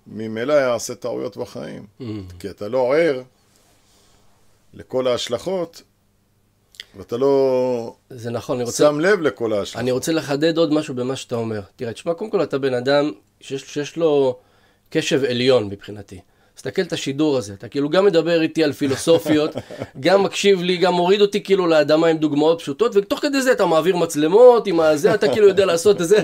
[0.08, 1.86] ממילא יעשה טעויות בחיים.
[2.40, 3.22] כי אתה לא ער
[4.74, 5.82] לכל ההשלכות,
[6.98, 8.84] ואתה לא זה נכון, אני רוצה...
[8.84, 9.82] שם לב לכל ההשלכות.
[9.82, 11.62] אני רוצה לחדד עוד משהו במה שאתה אומר.
[11.76, 14.40] תראה, תשמע, קודם כל אתה בן אדם שיש, שיש לו
[14.90, 16.22] קשב עליון מבחינתי.
[16.62, 19.52] תסתכל את השידור הזה, אתה כאילו גם מדבר איתי על פילוסופיות,
[20.00, 23.66] גם מקשיב לי, גם מוריד אותי כאילו לאדמה עם דוגמאות פשוטות, ותוך כדי זה אתה
[23.66, 26.18] מעביר מצלמות עם הזה, אתה כאילו יודע לעשות את זה.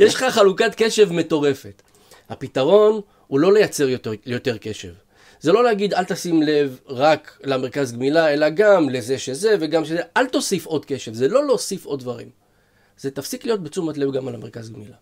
[0.00, 1.82] יש לך חלוקת קשב מטורפת.
[2.30, 4.92] הפתרון הוא לא לייצר יותר, יותר קשב.
[5.40, 10.00] זה לא להגיד אל תשים לב רק למרכז גמילה, אלא גם לזה שזה וגם שזה,
[10.16, 12.28] אל תוסיף עוד קשב, זה לא להוסיף עוד דברים.
[12.98, 14.96] זה תפסיק להיות בתשומת לב גם על המרכז גמילה.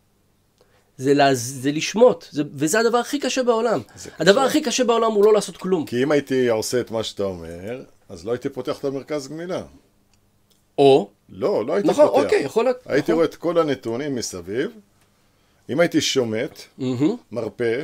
[1.00, 3.80] זה, לה, זה לשמוט, זה, וזה הדבר הכי קשה בעולם.
[4.18, 4.44] הדבר קשה.
[4.44, 5.86] הכי קשה בעולם הוא לא לעשות כלום.
[5.86, 9.62] כי אם הייתי עושה את מה שאתה אומר, אז לא הייתי פותח את המרכז גמילה.
[10.78, 12.22] או, לא, לא הייתי נכון, פותח.
[12.22, 12.76] אוקיי, יכול להיות.
[12.86, 13.14] הייתי נכון.
[13.14, 14.70] רואה את כל הנתונים מסביב.
[15.68, 17.82] אם הייתי שומט, מהמם, מרפא,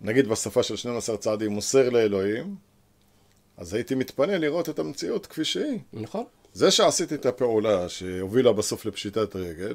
[0.00, 2.54] נגיד בשפה של 12 צעדים, מוסר לאלוהים,
[3.56, 5.78] אז הייתי מתפנה לראות את המציאות כפי שהיא.
[5.92, 6.24] נכון.
[6.52, 9.74] זה שעשיתי את הפעולה שהובילה בסוף לפשיטת רגל,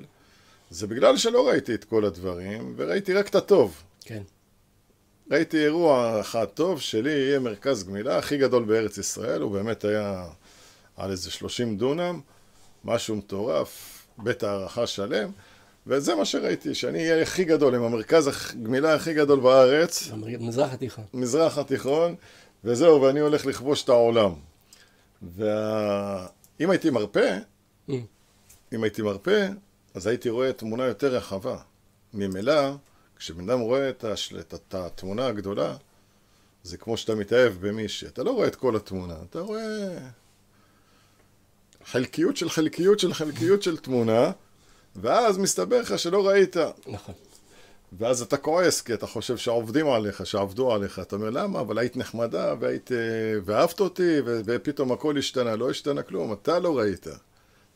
[0.69, 3.83] זה בגלל שלא ראיתי את כל הדברים, וראיתי רק את הטוב.
[4.01, 4.23] כן.
[5.31, 10.25] ראיתי אירוע אחד טוב, שלי יהיה מרכז גמילה הכי גדול בארץ ישראל, הוא באמת היה
[10.97, 12.19] על איזה 30 דונם,
[12.85, 15.31] משהו מטורף, בית הערכה שלם,
[15.87, 21.05] וזה מה שראיתי, שאני אהיה הכי גדול, עם המרכז הגמילה הכי גדול בארץ, במזרח התיכון.
[21.13, 22.15] מזרח התיכון,
[22.63, 24.33] וזהו, ואני הולך לכבוש את העולם.
[25.21, 27.37] ואם הייתי מרפא,
[27.89, 27.93] Mm.
[28.73, 29.47] אם הייתי מרפא,
[29.95, 31.57] אז הייתי רואה תמונה יותר רחבה.
[32.13, 32.71] ממילא,
[33.15, 34.33] כשבן אדם רואה את, הש...
[34.33, 35.75] את, את התמונה הגדולה,
[36.63, 38.07] זה כמו שאתה מתאהב במישהי.
[38.07, 39.97] אתה לא רואה את כל התמונה, אתה רואה
[41.85, 44.31] חלקיות של חלקיות של חלקיות של תמונה,
[44.95, 46.57] ואז מסתבר לך שלא ראית.
[46.87, 47.15] נכון.
[47.97, 50.99] ואז אתה כועס, כי אתה חושב שעובדים עליך, שעבדו עליך.
[50.99, 51.59] אתה אומר, למה?
[51.59, 52.91] אבל היית נחמדה, והיית...
[52.91, 52.97] אה,
[53.45, 55.55] ואהבת אותי, ו- ופתאום הכל השתנה.
[55.55, 57.07] לא השתנה כלום, אתה לא ראית.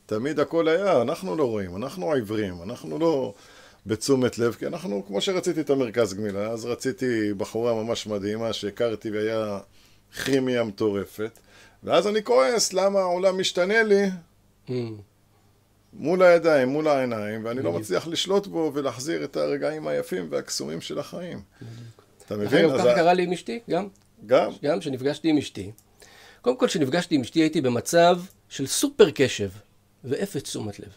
[0.09, 3.33] תמיד הכל היה, אנחנו לא רואים, אנחנו עיוורים, אנחנו לא
[3.85, 9.09] בתשומת לב, כי אנחנו, כמו שרציתי את המרכז גמילה, אז רציתי בחורה ממש מדהימה שהכרתי
[9.11, 9.59] והיה
[10.25, 11.39] כימיה מטורפת,
[11.83, 14.05] ואז אני כועס, למה העולם משתנה לי
[14.67, 14.71] Mm.
[15.93, 20.99] מול הידיים, מול העיניים, ואני לא מצליח לשלוט בו ולהחזיר את הרגעים היפים והקסומים של
[20.99, 21.41] החיים.
[22.25, 22.69] אתה דרך מבין?
[22.77, 23.87] ככה ה- קרה לי עם אשתי, גם.
[24.25, 25.71] גם, גם כשנפגשתי עם אשתי.
[26.41, 28.19] קודם כל, כשנפגשתי עם אשתי הייתי במצב
[28.49, 29.49] של סופר קשב
[30.03, 30.89] ואפס תשומת לב.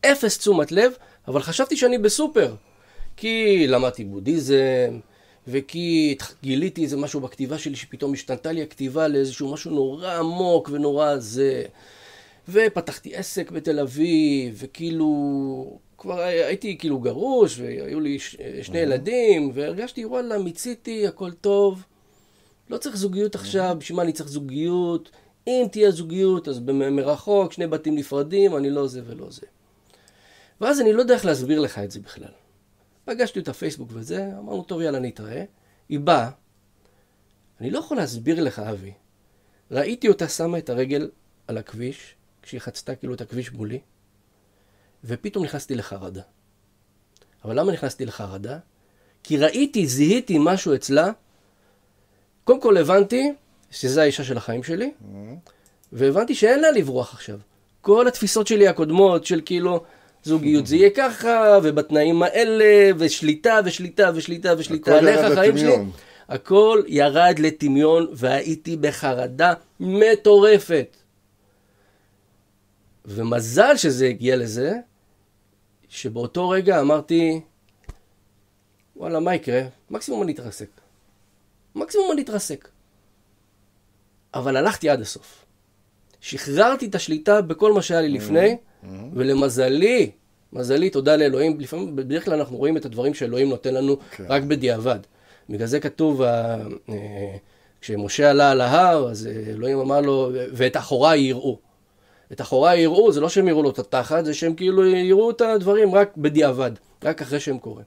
[0.00, 0.92] אפס תשומת לב,
[1.28, 2.54] אבל חשבתי שאני בסופר.
[3.16, 4.98] כי למדתי בודהיזם,
[5.48, 11.16] וכי גיליתי איזה משהו בכתיבה שלי שפתאום השתנתה לי הכתיבה לאיזשהו משהו נורא עמוק ונורא
[11.18, 11.62] זה.
[12.48, 20.04] ופתחתי עסק בתל אביב, וכאילו, כבר הייתי כאילו גרוש, והיו לי ש- שני ילדים, והרגשתי,
[20.04, 21.82] וואלה, מיציתי, הכל טוב.
[22.70, 25.10] לא צריך זוגיות עכשיו, בשביל מה אני צריך זוגיות?
[25.46, 29.46] אם תהיה זוגיות, אז מרחוק, שני בתים נפרדים, אני לא זה ולא זה.
[30.60, 32.32] ואז אני לא יודע איך להסביר לך את זה בכלל.
[33.04, 35.44] פגשתי אותה פייסבוק וזה, אמרנו, טוב, יאללה, נתראה.
[35.88, 36.30] היא באה,
[37.60, 38.92] אני לא יכול להסביר לך, אבי.
[39.70, 41.10] ראיתי אותה שמה את הרגל
[41.48, 43.80] על הכביש, כשהיא חצתה כאילו את הכביש מולי,
[45.04, 46.22] ופתאום נכנסתי לחרדה.
[47.44, 48.58] אבל למה נכנסתי לחרדה?
[49.22, 51.10] כי ראיתי, זיהיתי משהו אצלה,
[52.44, 53.32] קודם כל הבנתי
[53.74, 54.92] שזו האישה של החיים שלי,
[55.92, 57.38] והבנתי שאין לה לברוח עכשיו.
[57.80, 59.84] כל התפיסות שלי הקודמות של כאילו
[60.22, 65.58] זוגיות זה יהיה ככה, ובתנאים האלה, ושליטה ושליטה ושליטה ושליטה, הכל על איך ירד החיים
[65.58, 65.76] שלי.
[66.28, 70.96] הכל ירד לטמיון והייתי בחרדה מטורפת.
[73.04, 74.72] ומזל שזה הגיע לזה,
[75.88, 77.40] שבאותו רגע אמרתי,
[78.96, 79.62] וואלה, מה יקרה?
[79.90, 80.68] מקסימום אני אתרסק.
[81.74, 82.68] מקסימום אני אתרסק.
[84.34, 85.44] אבל הלכתי עד הסוף.
[86.20, 88.56] שחררתי את השליטה בכל מה שהיה לי לפני,
[89.12, 90.10] ולמזלי,
[90.52, 94.24] מזלי, תודה לאלוהים, לפעמים, בדרך כלל אנחנו רואים את הדברים שאלוהים נותן לנו כן.
[94.28, 94.98] רק בדיעבד.
[95.50, 96.56] בגלל זה כתוב, אה,
[96.88, 97.36] אה,
[97.80, 101.58] כשמשה עלה על ההר, אז אה, אלוהים אמר לו, ואת אחוריי יראו.
[102.32, 105.40] את אחוריי יראו, זה לא שהם יראו לו את התחת, זה שהם כאילו יראו את
[105.40, 106.70] הדברים רק בדיעבד,
[107.04, 107.86] רק אחרי שהם קורים.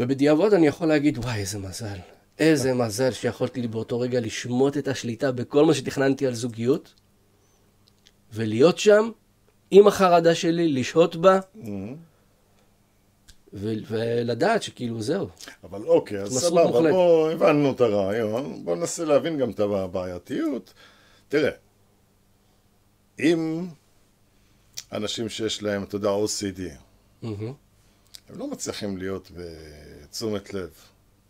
[0.00, 1.98] ובדיעבד אני יכול להגיד, וואי, איזה מזל.
[2.38, 6.94] איזה מזל שיכולתי לי באותו רגע לשמוט את השליטה בכל מה שתכננתי על זוגיות,
[8.32, 9.10] ולהיות שם
[9.70, 11.40] עם החרדה שלי, לשהות בה,
[13.52, 15.28] ו- ולדעת שכאילו זהו.
[15.64, 16.90] אבל אוקיי, אז סבבה.
[16.90, 20.74] בוא, הבנו את הרעיון, בוא ננסה להבין גם את הבעייתיות.
[21.28, 21.50] תראה,
[23.20, 23.66] אם
[24.92, 26.60] אנשים שיש להם, אתה יודע, OCD,
[27.22, 27.52] מהמם.
[28.28, 30.70] הם לא מצליחים להיות בתשומת לב,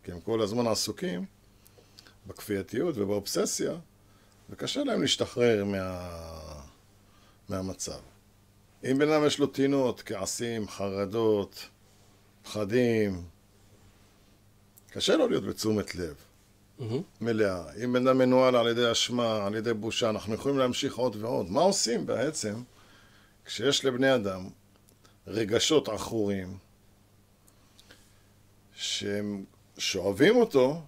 [0.08, 1.24] כי הם כל הזמן עסוקים
[2.26, 3.72] בכפייתיות ובאובססיה,
[4.50, 6.10] וקשה להם להשתחרר מה...
[7.48, 7.98] מהמצב.
[8.84, 11.68] אם בן אדם יש לו טינות, כעסים, חרדות,
[12.42, 13.22] פחדים,
[14.90, 16.14] קשה לו להיות בתשומת לב
[16.78, 17.02] מהמם.
[17.20, 17.72] מלאה.
[17.84, 21.50] אם בן אדם מנוהל על ידי אשמה, על ידי בושה, אנחנו יכולים להמשיך עוד ועוד.
[21.50, 22.62] מה עושים בעצם
[23.44, 24.48] כשיש לבני אדם
[25.26, 26.58] רגשות עכורים
[28.74, 29.44] שהם
[29.78, 30.80] שואבים אותו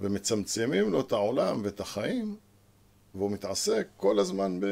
[0.00, 2.36] ומצמצמים לו את העולם ואת החיים
[3.14, 4.66] והוא מתעסק כל הזמן ב...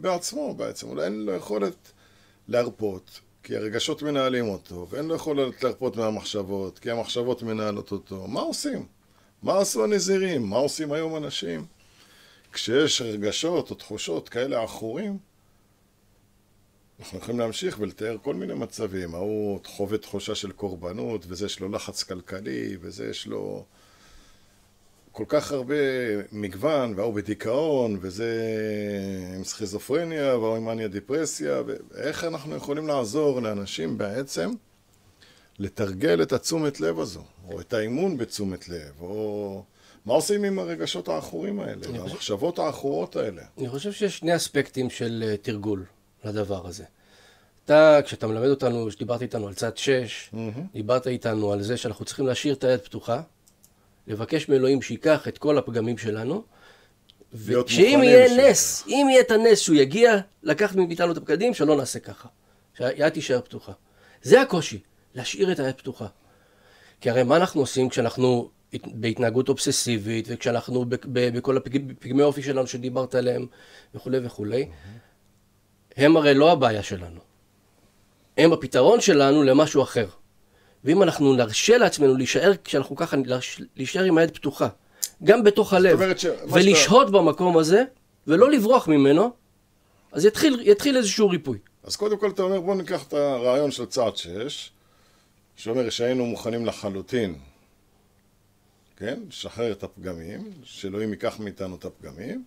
[0.00, 1.92] בעצמו בעצם, אולי אין לו יכולת
[2.48, 8.26] להרפות כי הרגשות מנהלים אותו ואין לו יכולת להרפות מהמחשבות כי המחשבות מנהלות אותו.
[8.26, 8.86] מה עושים?
[9.42, 10.42] מה עשו הנזירים?
[10.42, 11.66] מה עושים היום אנשים?
[12.52, 15.18] כשיש רגשות או תחושות כאלה עכורים,
[17.02, 19.14] אנחנו יכולים להמשיך ולתאר כל מיני מצבים.
[19.14, 23.64] ההוא חווה תחושה של קורבנות, וזה יש לו לחץ כלכלי, וזה יש לו
[25.12, 25.74] כל כך הרבה
[26.32, 28.32] מגוון, וההוא בדיכאון, וזה
[29.36, 34.50] עם סכיזופרניה, וההוא עם מניה דיפרסיה, ואיך אנחנו יכולים לעזור לאנשים בעצם
[35.58, 39.64] לתרגל את התשומת לב הזו, או את האימון בתשומת לב, או
[40.06, 43.42] מה עושים עם הרגשות העכורים האלה, חושב- המחשבות העכורות האלה.
[43.58, 45.84] אני חושב שיש שני אספקטים של אה, תרגול
[46.24, 46.84] לדבר הזה.
[47.64, 50.30] אתה, כשאתה מלמד אותנו, כשדיברת איתנו על צד 6,
[50.72, 53.22] דיברת איתנו על זה שאנחנו צריכים להשאיר את היד פתוחה,
[54.06, 56.42] לבקש מאלוהים שייקח את כל הפגמים שלנו,
[57.34, 58.50] ושאם יהיה שזה.
[58.50, 62.28] נס, אם יהיה את הנס שהוא יגיע לקחת מאיתנו את הפקדים, שלא נעשה ככה.
[62.78, 63.72] שהיד תישאר פתוחה.
[64.22, 64.80] זה הקושי,
[65.14, 66.06] להשאיר את היד פתוחה.
[67.00, 70.84] כי הרי מה אנחנו עושים כשאנחנו הת- בהתנהגות אובססיבית, וכשאנחנו
[71.32, 73.46] בכל הפגמי אופי שלנו שדיברת עליהם,
[73.94, 74.68] וכולי וכולי,
[75.96, 77.20] הם הרי לא הבעיה שלנו.
[78.38, 80.06] הם הפתרון שלנו למשהו אחר.
[80.84, 83.16] ואם אנחנו נרשה לעצמנו להישאר, כשאנחנו ככה,
[83.76, 84.68] להישאר עם היד פתוחה,
[85.24, 87.84] גם בתוך הלב, ש- מה שאתה- ולשהות במקום הזה,
[88.26, 89.30] ולא לברוח ממנו,
[90.12, 91.58] אז יתחיל, יתחיל איזשהו ריפוי.
[91.84, 94.70] אז קודם כל אתה אומר, בוא ניקח את הרעיון של צעד 6,
[95.56, 97.34] שאומר שהיינו מוכנים לחלוטין,
[98.96, 99.20] כן?
[99.28, 102.44] לשחרר את הפגמים, שאלוהים ייקח מאיתנו את הפגמים,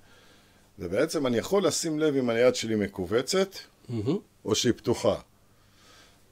[0.80, 3.56] ובעצם אני יכול לשים לב אם היד שלי מכווצת,
[3.90, 4.18] מהמם.
[4.46, 5.16] או שהיא פתוחה.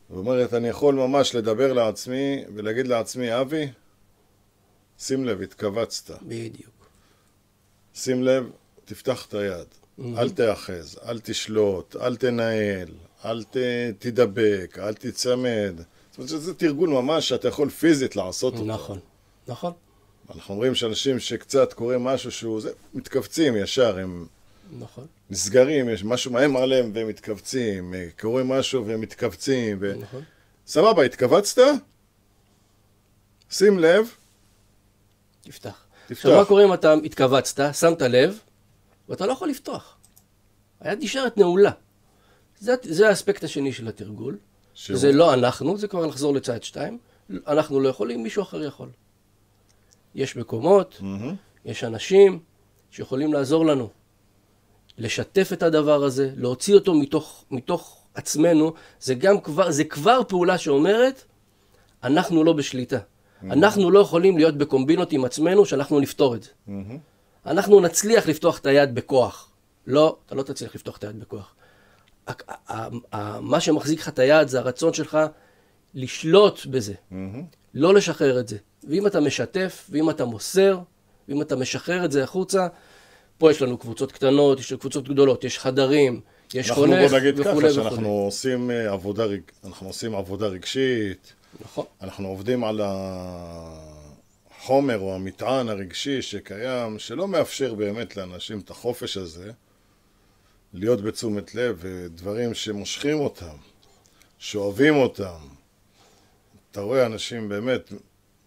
[0.10, 3.68] זאת אומרת, אני יכול ממש לדבר לעצמי ולהגיד לעצמי, אבי,
[5.00, 6.16] שים לב, התכווצת.
[6.22, 6.88] בדיוק.
[7.94, 8.50] שים לב,
[8.86, 9.68] תפתח את היד.
[10.18, 12.88] אל תאחז, אל תשלוט, אל תנהל,
[13.26, 13.58] אל ת,
[14.00, 15.76] תדבק, אל תצמד.
[15.78, 18.66] זאת אומרת שזה תרגול ממש שאתה יכול פיזית לעשות אותו.
[18.66, 19.00] נכון,
[19.48, 19.74] נכון,
[20.36, 22.62] אנחנו אומרים שאנשים שקצת קורה משהו שהוא...
[22.62, 24.26] זה, מתכווצים ישר, הם
[24.80, 29.78] נכון, נסגרים, יש משהו מאיים עליהם והם מתכווצים, אה, קורה משהו והם מתכווצים.
[29.82, 29.94] ו...
[30.00, 30.22] נכון.
[30.68, 31.62] סבבה, התכווצת?
[33.50, 34.12] שים לב,
[35.42, 35.86] תפתח.
[36.08, 36.12] תפתח.
[36.26, 38.40] עכשיו, מה קורה אם אתה התכווצת, שמת לב,
[39.10, 39.98] ואתה לא יכול לפתוח?
[40.80, 41.72] היד נשארת נעולה.
[42.60, 44.38] זה, זה האספקט השני של התרגול.
[44.74, 46.98] שהוא- זה לא אנחנו, זה כבר לחזור לצד שתיים.
[47.48, 48.90] אנחנו לא יכולים, מישהו אחר יכול.
[50.16, 51.36] יש מקומות, מהמם.
[51.66, 52.40] יש אנשים
[52.92, 53.90] שיכולים לעזור לנו.
[54.98, 60.58] לשתף את הדבר הזה, להוציא אותו מתוך, מתוך עצמנו, זה גם כבר, זה כבר פעולה
[60.58, 61.24] שאומרת,
[62.04, 63.00] אנחנו לא בשליטה.
[63.44, 66.50] אנחנו לא יכולים להיות בקומבינות עם עצמנו שאנחנו נפתור את זה.
[66.68, 66.98] מהמם.
[67.46, 69.50] אנחנו נצליח לפתוח את היד בכוח.
[69.88, 71.56] לא, אתה לא תצליח לפתוח את היד בכוח.
[73.42, 75.18] מה שמחזיק לך את היד זה הרצון שלך
[75.94, 76.94] לשלוט בזה.
[77.12, 77.44] מהמם.
[77.74, 78.58] לא לשחרר את זה.
[78.90, 80.80] ואם אתה משתף, ואם אתה מוסר,
[81.28, 82.68] ואם אתה משחרר את זה החוצה,
[83.44, 86.22] פה יש לנו קבוצות קטנות, יש קבוצות גדולות, יש חדרים,
[86.54, 87.74] יש אנחנו חונך בוא נגיד וכולי ככה, וכולי.
[87.74, 89.26] שאנחנו עושים אה, עבודה,
[89.66, 91.86] אנחנו עושים עבודה רגשית, נכון.
[92.02, 92.82] אנחנו עובדים על
[94.60, 99.52] החומר או המטען הרגשי שקיים, שלא מאפשר באמת לאנשים את החופש הזה,
[100.74, 103.56] להיות בתשומת לב, ודברים שמושכים אותם,
[104.38, 105.40] שאוהבים אותם.
[106.72, 107.94] אתה רואה אנשים באמת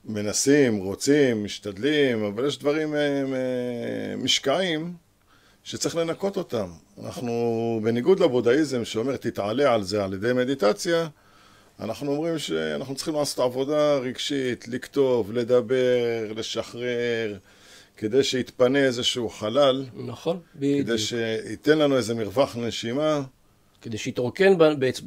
[0.08, 4.94] מנסים, רוצים, משתדלים, אבל יש דברים אה, אה, משקעים
[5.64, 6.70] שצריך לנקות אותם.
[7.02, 11.08] אנחנו, בניגוד לבודהיזם שאומר תתעלה על זה על ידי מדיטציה,
[11.80, 17.38] אנחנו אומרים שאנחנו צריכים לעשות עבודה רגשית, לכתוב, לדבר, לשחרר,
[17.96, 20.98] כדי שיתפנה איזשהו חלל, נכון, כדי בדיוק.
[20.98, 23.22] שייתן לנו איזה מרווח נשימה,
[23.86, 24.54] כדי שיתרוקן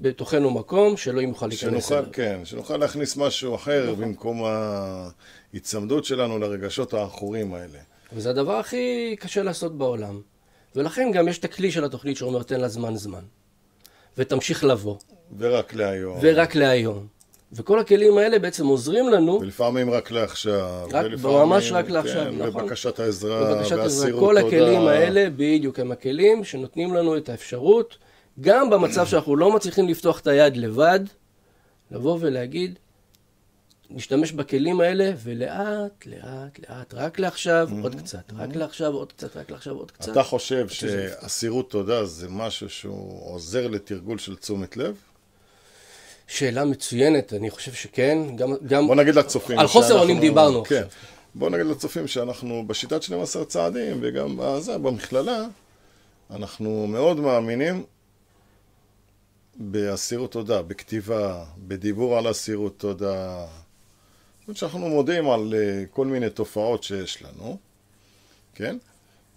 [0.01, 2.05] בתוכנו מקום שלא יוכל להיכנס שנוכל, אליו.
[2.13, 4.01] כן, שנוכל להכניס משהו אחר נכון.
[4.05, 4.43] במקום
[5.53, 7.79] ההיצמדות שלנו לרגשות העכורים האלה.
[8.13, 10.21] וזה הדבר הכי קשה לעשות בעולם.
[10.75, 13.23] ולכן גם יש את הכלי של התוכנית שאומר תן לה זמן זמן.
[14.17, 14.95] ותמשיך לבוא.
[15.37, 16.17] ורק להיום.
[16.21, 17.07] ורק להיום.
[17.53, 20.87] וכל הכלים האלה בעצם עוזרים לנו, ולפעמים רק לעכשיו.
[20.91, 22.61] רק- ולפעמים- ממש רק לעכשיו, כן, נכון.
[22.63, 23.83] ובקשת העזרה, בבקשת עזרה.
[23.83, 24.47] והסירות כל תודה.
[24.47, 27.97] הכלים האלה, בדיוק, הם הכלים שנותנים לנו את האפשרות,
[28.41, 30.99] גם במצב שאנחנו לא מצליחים לפתוח את היד לבד,
[31.91, 32.79] לבוא ולהגיד,
[33.89, 39.51] נשתמש בכלים האלה, ולאט, לאט, לאט, רק לעכשיו, עוד קצת, רק לעכשיו, עוד קצת, רק
[39.51, 40.11] לעכשיו, עוד קצת.
[40.11, 44.95] אתה חושב שאסירות תודה זה משהו שהוא עוזר לתרגול של תשומת לב?
[46.27, 48.53] שאלה מצוינת, אני חושב שכן, גם...
[48.67, 50.75] גם בוא נגיד לצופים על חוסר אונים דיברנו כן.
[50.75, 50.89] עכשיו.
[51.35, 55.45] בוא נגיד לצופים שאנחנו בשיטת 12 צעדים וגם בזה, במכללה,
[56.31, 57.83] אנחנו מאוד מאמינים
[59.59, 63.45] באסירות תודה, בכתיבה, בדיבור על אסירות תודה.
[64.39, 67.57] זאת אומרת שאנחנו מודים על אה, כל מיני תופעות שיש לנו,
[68.55, 68.77] כן?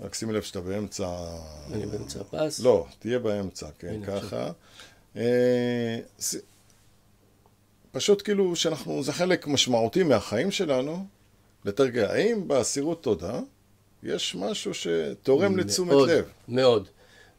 [0.00, 1.08] רק שימי לב שאתה באמצע...
[1.72, 2.60] אני באמצע הפס.
[2.60, 4.50] לא, תהיה באמצע, כן, ככה.
[5.16, 5.98] אה,
[7.92, 11.06] פשוט כאילו שאנחנו, זה חלק משמעותי מהחיים שלנו,
[11.64, 12.04] לתרגל.
[12.04, 13.40] האם באסירות תודה
[14.02, 16.24] יש משהו שתורם לתשומת מאוד, לב?
[16.48, 16.88] מאוד.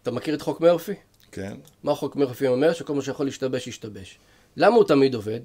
[0.01, 0.93] אתה מכיר את חוק מרפי?
[1.33, 1.53] כן.
[1.83, 2.73] מה חוק מרפי אומר?
[2.73, 4.17] שכל מה שיכול להשתבש, ישתבש.
[4.57, 5.39] למה הוא תמיד עובד?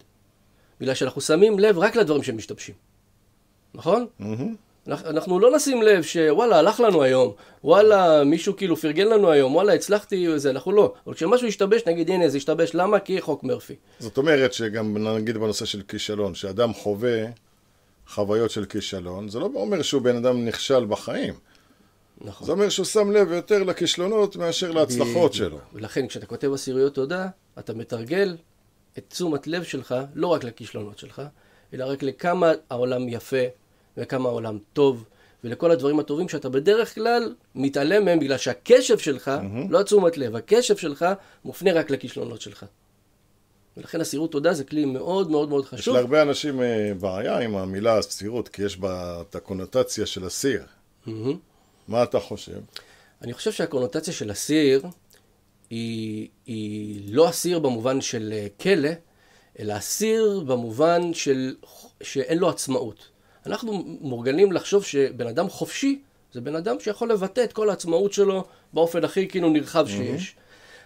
[0.80, 2.74] בגלל שאנחנו שמים לב רק לדברים שמשתבשים.
[3.74, 4.06] נכון?
[4.88, 7.32] אנחנו- אנחנו לא נשים לב שוואלה, הלך לנו היום,
[7.64, 10.94] וואלה, מישהו כאילו פרגן לנו היום, וואלה, הצלחתי, וזה, אנחנו לא.
[11.06, 12.98] אבל כשמשהו ישתבש, נגיד, הנה, זה השתבש, למה?
[13.00, 13.74] כי חוק מרפי.
[13.98, 17.24] זאת אומרת שגם נגיד בנושא של כישלון, שאדם חווה
[18.08, 21.34] חוויות של כישלון, זה לא אומר שהוא בן אדם נכשל בחיים.
[22.20, 22.46] נכון.
[22.46, 25.34] זה אומר שהוא שם לב יותר לכישלונות מאשר להצלחות.
[25.34, 25.58] שלו.
[25.72, 27.28] ולכן כשאתה כותב אסיריות תודה,
[27.58, 28.36] אתה מתרגל
[28.98, 31.22] את תשומת לב שלך, לא רק לכישלונות שלך,
[31.74, 33.42] אלא רק לכמה העולם יפה,
[33.96, 35.04] וכמה העולם טוב,
[35.44, 39.30] ולכל הדברים הטובים שאתה בדרך כלל מתעלם מהם, בגלל שהקשב שלך,
[39.70, 41.06] לא התשומת לב, הקשב שלך
[41.44, 42.66] מופנה רק לכישלונות שלך.
[43.76, 45.96] ולכן אסירות תודה זה כלי מאוד מאוד מאוד יש חשוב.
[45.96, 50.62] להרבה אנשים אה, בעיה עם המילה אסירות, כי יש בה את הקונוטציה של אסיר.
[51.06, 51.38] מהמם.
[51.88, 52.60] מה אתה חושב?
[53.22, 54.82] אני חושב שהקונוטציה של אסיר
[55.70, 58.90] היא, היא לא אסיר במובן של אה, כלא,
[59.58, 61.54] אלא אסיר במובן של
[62.02, 63.08] שאין לו עצמאות.
[63.46, 68.44] אנחנו מורגלים לחשוב שבן אדם חופשי זה בן אדם שיכול לבטא את כל העצמאות שלו
[68.72, 70.36] באופן הכי כאילו נרחב שיש.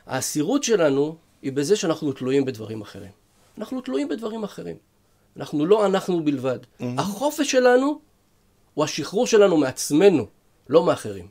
[0.06, 3.10] האסירות שלנו היא בזה שאנחנו תלויים בדברים אחרים.
[3.58, 4.76] אנחנו תלויים בדברים אחרים.
[5.36, 6.58] אנחנו לא אנחנו בלבד.
[6.80, 8.00] החופש שלנו
[8.74, 10.26] הוא השחרור שלנו מעצמנו,
[10.68, 11.28] לא מאחרים.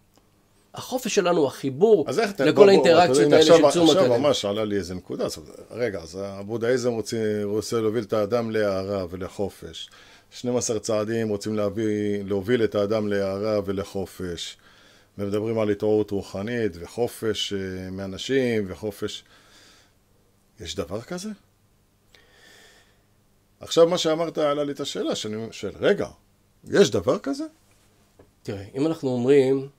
[0.73, 2.05] החופש שלנו החיבור.
[2.39, 4.17] לכל בוא, האינטראקציות האלה עכשיו- של תשומת עכשיו הלב.
[4.17, 5.25] ממש עלה לי איזה נקודה.
[5.71, 9.89] רגע, אז הבודהיזם רוצה, רוצה להוביל את האדם להערה ולחופש.
[10.31, 14.57] 12 צעדים רוצים להביא, להוביל את האדם להערה ולחופש.
[15.17, 17.57] ומדברים על התעוררות רוחנית וחופש אה,
[17.91, 19.23] מאנשים וחופש...
[20.59, 21.29] יש דבר כזה?
[23.59, 26.07] עכשיו מה שאמרת העלה לי את השאלה, שאני שואל, רגע,
[26.67, 27.43] יש דבר כזה?
[28.43, 29.69] תראה, אם אנחנו אומרים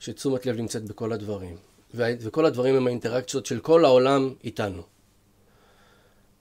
[0.00, 1.56] שתשומת לב נמצאת בכל הדברים,
[1.94, 4.82] וכל הדברים הם האינטראקציות של כל העולם איתנו,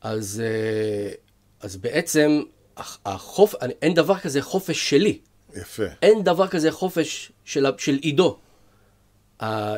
[0.01, 1.11] אז, אה,
[1.59, 2.41] אז בעצם
[2.77, 3.55] הח- החופ...
[3.81, 5.19] אין דבר כזה חופש שלי.
[5.55, 5.83] יפה.
[6.01, 8.37] אין דבר כזה חופש של, של עידו.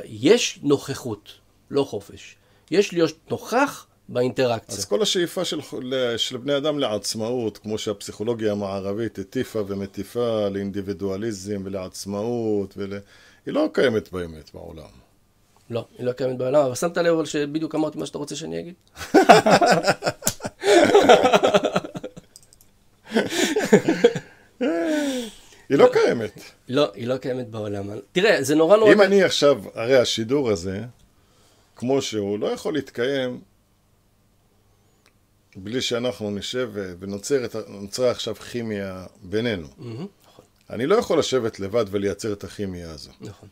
[0.06, 1.32] יש נוכחות,
[1.72, 2.36] לא חופש.
[2.72, 4.78] יש להיות נוכח באינטראקציה.
[4.78, 5.60] אז כל השאיפה של,
[6.18, 12.94] של בני אדם לעצמאות, כמו שהפסיכולוגיה המערבית הטיפה ומטיפה לאינדיבידואליזם ולעצמאות, ול...
[13.46, 15.08] היא לא קיימת באמת בעולם.
[15.70, 18.60] לא, היא לא קיימת בעולם, אבל שמת לב אבל שבדיוק אמרתי מה שאתה רוצה שאני
[18.60, 18.74] אגיד?
[25.70, 26.42] היא לא קיימת.
[26.70, 27.90] לא, היא לא קיימת בעולם.
[28.12, 28.94] תראה, זה נורא נורא...
[28.94, 30.82] אם אני עכשיו, הרי השידור הזה,
[31.76, 33.42] כמו שהוא, לא יכול להתקיים
[35.56, 39.68] בלי שאנחנו נשב ונוצרה עכשיו כימיה בינינו.
[39.78, 43.12] נכון, אני לא יכול לשבת לבד ולייצר את הכימיה הזו.
[43.22, 43.50] נכון,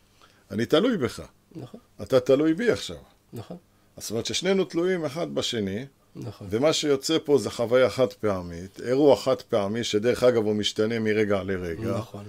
[0.52, 1.22] אני תלוי בך.
[1.56, 2.98] נכון, אתה תלוי בי עכשיו.
[3.34, 3.58] נכון,
[3.98, 5.86] זאת אומרת ששנינו תלויים אחד בשני,
[6.16, 6.48] נכון.
[6.50, 11.44] ומה שיוצא פה זה חוויה חד פעמית, אירוע חד פעמי, שדרך אגב הוא משתנה מרגע
[11.44, 11.98] לרגע.
[11.98, 12.26] נכון.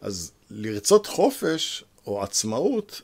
[0.00, 3.02] אז לרצות חופש או עצמאות,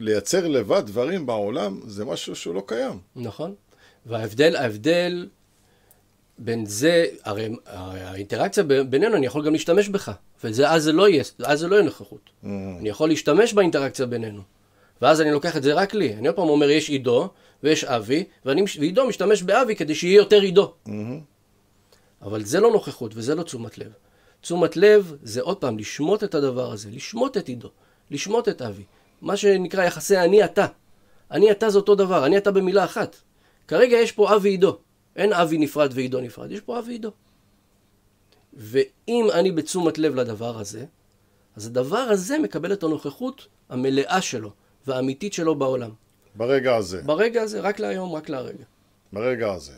[0.00, 2.98] לייצר לבד דברים בעולם, זה משהו שהוא לא קיים.
[3.16, 3.54] נכון.
[4.06, 5.28] וההבדל, ההבדל
[6.38, 10.12] בין זה, הרי, הרי האינטראקציה בינינו, אני יכול גם להשתמש בך.
[10.44, 12.30] ואז זה לא יהיה, אז זה לא יהיה נוכחות.
[12.42, 12.46] Mm.
[12.78, 14.42] אני יכול להשתמש באינטראקציה בינינו.
[15.02, 16.14] ואז אני לוקח את זה רק לי.
[16.14, 17.28] אני עוד פעם אומר, יש עידו
[17.62, 20.72] ויש אבי, ואני, ועידו משתמש באבי כדי שיהיה יותר עידו.
[20.86, 20.90] Mm-hmm.
[22.22, 23.92] אבל זה לא נוכחות וזה לא תשומת לב.
[24.40, 27.70] תשומת לב זה עוד פעם לשמוט את הדבר הזה, לשמוט את עידו,
[28.10, 28.84] לשמוט את אבי.
[29.20, 30.66] מה שנקרא יחסי אני-אתה.
[31.30, 33.16] אני-אתה זה אותו דבר, אני-אתה במילה אחת.
[33.70, 34.78] כרגע יש פה אבי עידו.
[35.16, 37.10] אין אבי נפרד ועידו נפרד, יש פה אבי עידו.
[38.52, 40.84] ואם אני בתשומת לב לדבר הזה,
[41.56, 44.50] אז הדבר הזה מקבל את הנוכחות המלאה שלו
[44.86, 45.90] והאמיתית שלו בעולם.
[46.34, 48.64] ברגע הזה, ברגע הזה, רק להיום, רק להרגע.
[49.12, 49.72] ברגע הזה.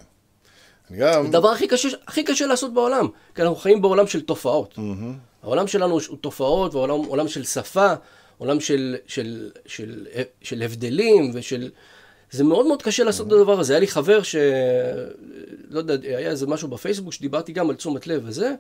[0.93, 1.27] גם...
[1.27, 4.79] הדבר הכי קשה, הכי קשה לעשות בעולם, כי אנחנו חיים בעולם של תופעות.
[4.79, 5.19] מהמם.
[5.43, 7.93] העולם שלנו הוא תופעות, ועולם עולם של שפה,
[8.39, 10.07] עולם של, של, של,
[10.43, 11.71] של הבדלים ושל...
[12.33, 13.73] זה מאוד מאוד קשה לעשות את הדבר הזה.
[13.73, 14.37] היה לי חבר ש...
[15.71, 18.55] לא יודע, היה איזה משהו בפייסבוק שדיברתי גם על תשומת לב וזה,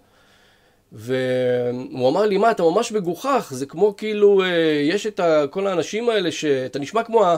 [0.93, 4.49] והוא אמר לי, מה, אתה ממש מגוחך, זה כמו כאילו, אה,
[4.83, 5.20] יש את.
[5.51, 7.37] כל האנשים האלה, שאתה נשמע כמו ה...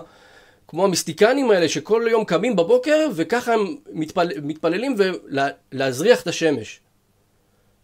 [0.69, 4.29] כמו המיסטיקנים האלה שכל יום קמים בבוקר וככה הם מתפל...
[4.43, 6.81] מתפללים ולהזריח את השמש.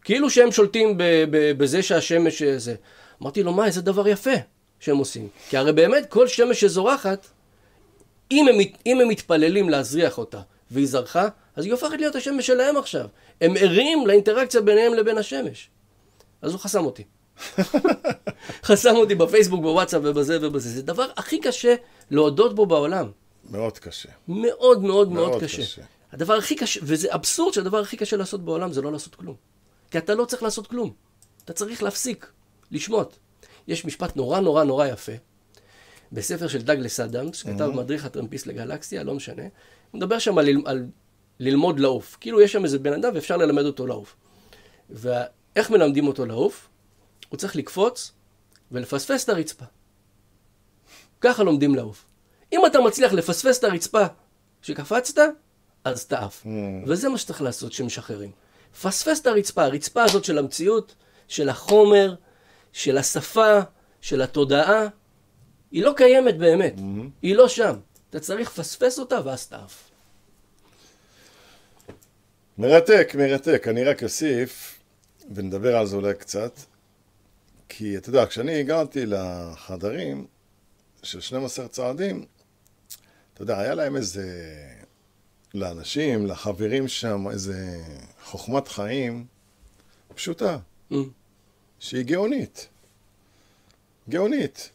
[0.05, 1.03] כאילו שהם שולטים ב...
[1.31, 1.53] ב...
[1.59, 2.75] בזה שהשמש אה, זה.
[3.23, 4.35] אמרתי לו, מה, איזה דבר יפה
[4.81, 5.29] שהם עושים.
[5.49, 7.27] כי הרי באמת כל שמש שזורחת,
[8.31, 8.55] אם הם,
[8.87, 13.07] אם הם מתפללים להזריח אותה והיא זרחה, אז היא הופכת להיות השמש שלהם עכשיו.
[13.41, 15.71] הם ערים לאינטראקציה ביניהם לבין השמש.
[16.43, 17.05] אז הוא חסם אותי.
[18.69, 20.69] חסם אותי בפייסבוק, בוואטסאפ ובזה ובזה.
[20.69, 21.75] זה הדבר הכי קשה
[22.11, 23.11] להודות בו בעולם.
[23.51, 24.09] מאוד קשה.
[24.29, 25.63] מאוד מאוד מאוד קשה.
[25.63, 25.83] קשה.
[26.13, 29.37] הדבר הכי קשה, וזה אבסורד שהדבר הכי קשה לעשות בעולם זה לא לעשות כלום.
[29.91, 30.93] כי אתה לא צריך לעשות כלום.
[31.45, 32.33] אתה צריך להפסיק,
[32.71, 33.17] לשמוט.
[33.69, 35.13] יש משפט נורא נורא נורא יפה,
[36.13, 39.43] בספר של דאגלס אדמס, כתב מדריך הטרמפיסט לגלקסיה, לא משנה.
[39.43, 40.87] הוא מדבר שם על, על
[41.41, 42.17] ללמוד לעוף.
[42.21, 44.17] כאילו יש שם איזה בן אדם ואפשר ללמד אותו לעוף.
[44.91, 46.69] ואיך מלמדים אותו לעוף?
[47.29, 48.13] הוא צריך לקפוץ
[48.73, 49.65] ולפספס את הרצפה.
[51.21, 52.05] ככה לומדים לעוף.
[52.53, 54.07] אם אתה מצליח לפספס את הרצפה
[54.63, 55.23] שקפצת,
[55.85, 56.47] אז אתה עף.
[56.87, 58.31] וזה מה שצריך לעשות כשמשחררים.
[58.83, 60.95] פספס את הרצפה, הרצפה הזאת של המציאות,
[61.29, 62.15] של החומר,
[62.73, 63.59] של השפה,
[64.01, 64.87] של התודעה,
[65.71, 66.75] היא לא קיימת באמת.
[67.23, 67.77] היא לא שם.
[68.11, 69.91] אתה צריך לפספס אותה ואז אתה עף.
[72.59, 73.69] מרתק, מרתק.
[73.69, 74.79] אני רק אוסיף,
[75.35, 76.59] ונדבר על זה אולי קצת,
[77.69, 80.27] כי אתה יודע, כשאני הגעתי לחדרים
[81.03, 82.25] של 12 צעדים,
[83.35, 84.57] אתה יודע, היה להם איזה,
[85.55, 87.77] לאנשים, לחברים שם, איזה
[88.25, 89.27] חוכמת חיים
[90.15, 90.59] פשוטה,
[90.93, 90.95] Mm.
[91.79, 92.69] שהיא גאונית.
[94.09, 94.71] גאונית.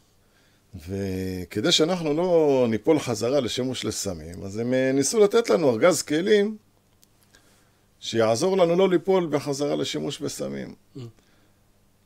[0.88, 6.56] וכדי שאנחנו לא ניפול חזרה לשימוש לסמים, אז הם אה, ניסו לתת לנו ארגז כלים
[8.00, 10.74] שיעזור לנו לא ליפול בחזרה לשימוש בסמים.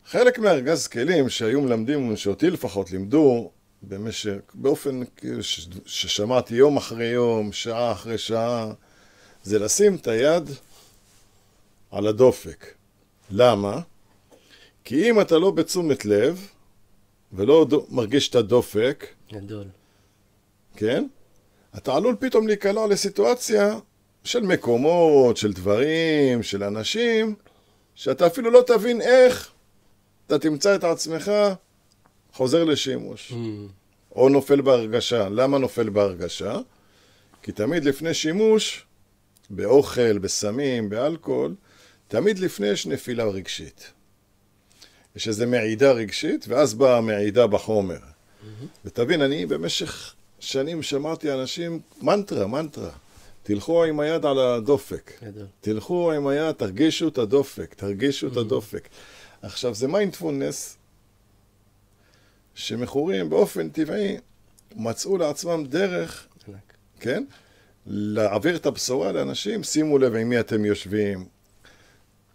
[0.07, 3.51] חלק מארגז כלים שהיו מלמדים, שאותי לפחות לימדו,
[3.83, 8.73] במשך, באופן כאילו ש- ששמעתי יום אחרי יום, שעה אחרי שעה,
[9.43, 10.51] זה לשים את היד
[11.91, 12.67] על הדופק.
[13.31, 13.81] למה?
[14.85, 16.49] כי אם אתה לא בתשומת לב,
[17.33, 19.65] ולא מרגיש את הדופק, גדול.
[20.77, 21.07] כן?
[21.77, 23.79] אתה עלול פתאום להיקלע לסיטואציה
[24.25, 27.35] של מקומות, של דברים, של אנשים,
[27.95, 29.53] שאתה אפילו לא תבין איך
[30.27, 31.33] אתה תמצא את עצמך
[32.33, 33.33] חוזר לשימוש.
[33.33, 33.37] Mm.
[34.17, 35.29] או נופל בהרגשה.
[35.29, 36.59] למה נופל בהרגשה?
[37.43, 38.87] כי תמיד לפני שימוש,
[39.51, 41.55] באוכל, בסמים, באלכוהול,
[42.09, 43.93] תמיד לפני יש נפילה רגשית.
[45.17, 47.99] יש איזו מעידה רגשית, ואז באה המעידה בחומר.
[48.85, 52.91] ותבין, אני במשך שנים שמעתי אנשים, מנטרה, מנטרה.
[53.43, 55.13] תלכו עם היד על הדופק.
[55.25, 55.47] גדול.
[55.61, 58.89] תלכו עם היד, תרגישו את הדופק, תרגישו את הדופק.
[59.43, 60.77] עכשיו, זה מיינדפולנס
[62.55, 64.17] שמכורים באופן טבעי
[64.77, 66.27] מצאו לעצמם דרך.
[67.01, 67.25] כן?
[67.87, 71.25] להעביר את הבשורה לאנשים, שימו לב עם מי אתם יושבים.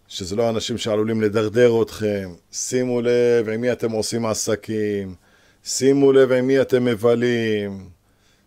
[0.08, 2.30] שזה לא אנשים שעלולים לדרדר אתכם.
[2.52, 5.14] שימו לב עם מי אתם עושים עסקים,
[5.64, 7.88] שימו לב עם מי אתם מבלים,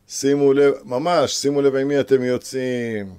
[0.07, 3.13] שימו לב, ממש, שימו לב עם מי אתם יוצאים.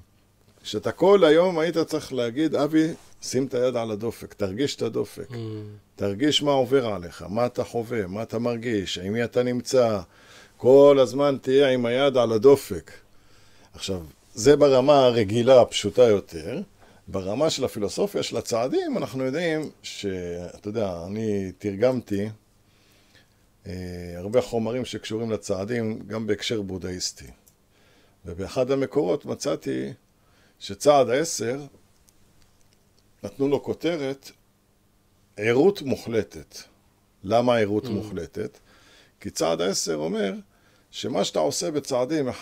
[0.62, 2.86] שאתה כל היום היית צריך להגיד, אבי,
[3.22, 5.30] שים את היד על הדופק, תרגיש את הדופק.
[5.30, 5.34] Mm.
[5.96, 10.00] תרגיש מה עובר עליך, מה אתה חווה, מה אתה מרגיש, עם מי אתה נמצא.
[10.56, 12.90] כל הזמן תהיה עם היד על הדופק.
[13.74, 14.00] עכשיו,
[14.34, 16.60] זה ברמה הרגילה, הפשוטה יותר.
[17.10, 22.28] ברמה של הפילוסופיה של הצעדים, אנחנו יודעים שאתה יודע, אני תרגמתי
[23.66, 23.72] אה,
[24.16, 27.30] הרבה חומרים שקשורים לצעדים, גם בהקשר בודהיסטי.
[28.24, 29.92] ובאחד המקורות מצאתי
[30.58, 31.60] שצעד העשר,
[33.22, 34.30] נתנו לו כותרת
[35.36, 36.58] ערות מוחלטת.
[37.24, 37.90] למה ערות mm.
[37.90, 38.58] מוחלטת?
[39.20, 40.34] כי צעד העשר אומר
[40.90, 42.32] שמה שאתה עושה בצעדים 1-9,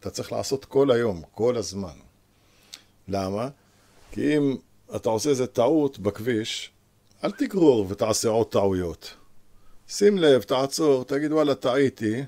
[0.00, 2.11] אתה צריך לעשות כל היום, כל הזמן.
[3.08, 3.48] למה?
[4.12, 4.56] כי אם
[4.96, 6.70] אתה עושה איזה טעות בכביש,
[7.24, 9.14] אל תגרור ותעשה עוד טעויות.
[9.88, 12.22] שים לב, תעצור, תגיד וואלה, טעיתי,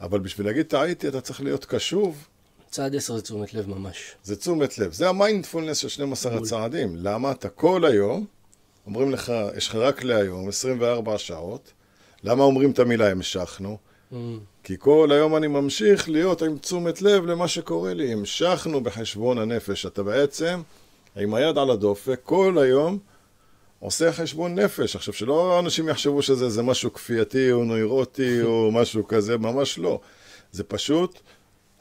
[0.00, 2.28] אבל בשביל להגיד טעיתי אתה צריך להיות קשוב.
[2.70, 4.14] צעד עשר זה תשומת לב ממש.
[4.24, 4.92] זה תשומת לב.
[4.92, 6.96] זה המיינדפולנס של 12 הצעדים.
[6.96, 7.30] למה?
[7.30, 8.26] אתה כל היום,
[8.86, 11.72] אומרים לך, יש לך רק להיום, 24 שעות.
[12.22, 13.78] למה אומרים את המילה המשכנו?
[14.12, 14.14] Mm.
[14.66, 18.12] כי כל היום אני ממשיך להיות עם תשומת לב למה שקורה לי.
[18.12, 19.86] המשכנו בחשבון הנפש.
[19.86, 20.62] אתה בעצם,
[21.16, 22.98] עם היד על הדופק, כל היום
[23.78, 24.96] עושה חשבון נפש.
[24.96, 30.00] עכשיו, שלא אנשים יחשבו שזה זה משהו כפייתי או נוירוטי או משהו כזה, ממש לא.
[30.52, 31.20] זה פשוט,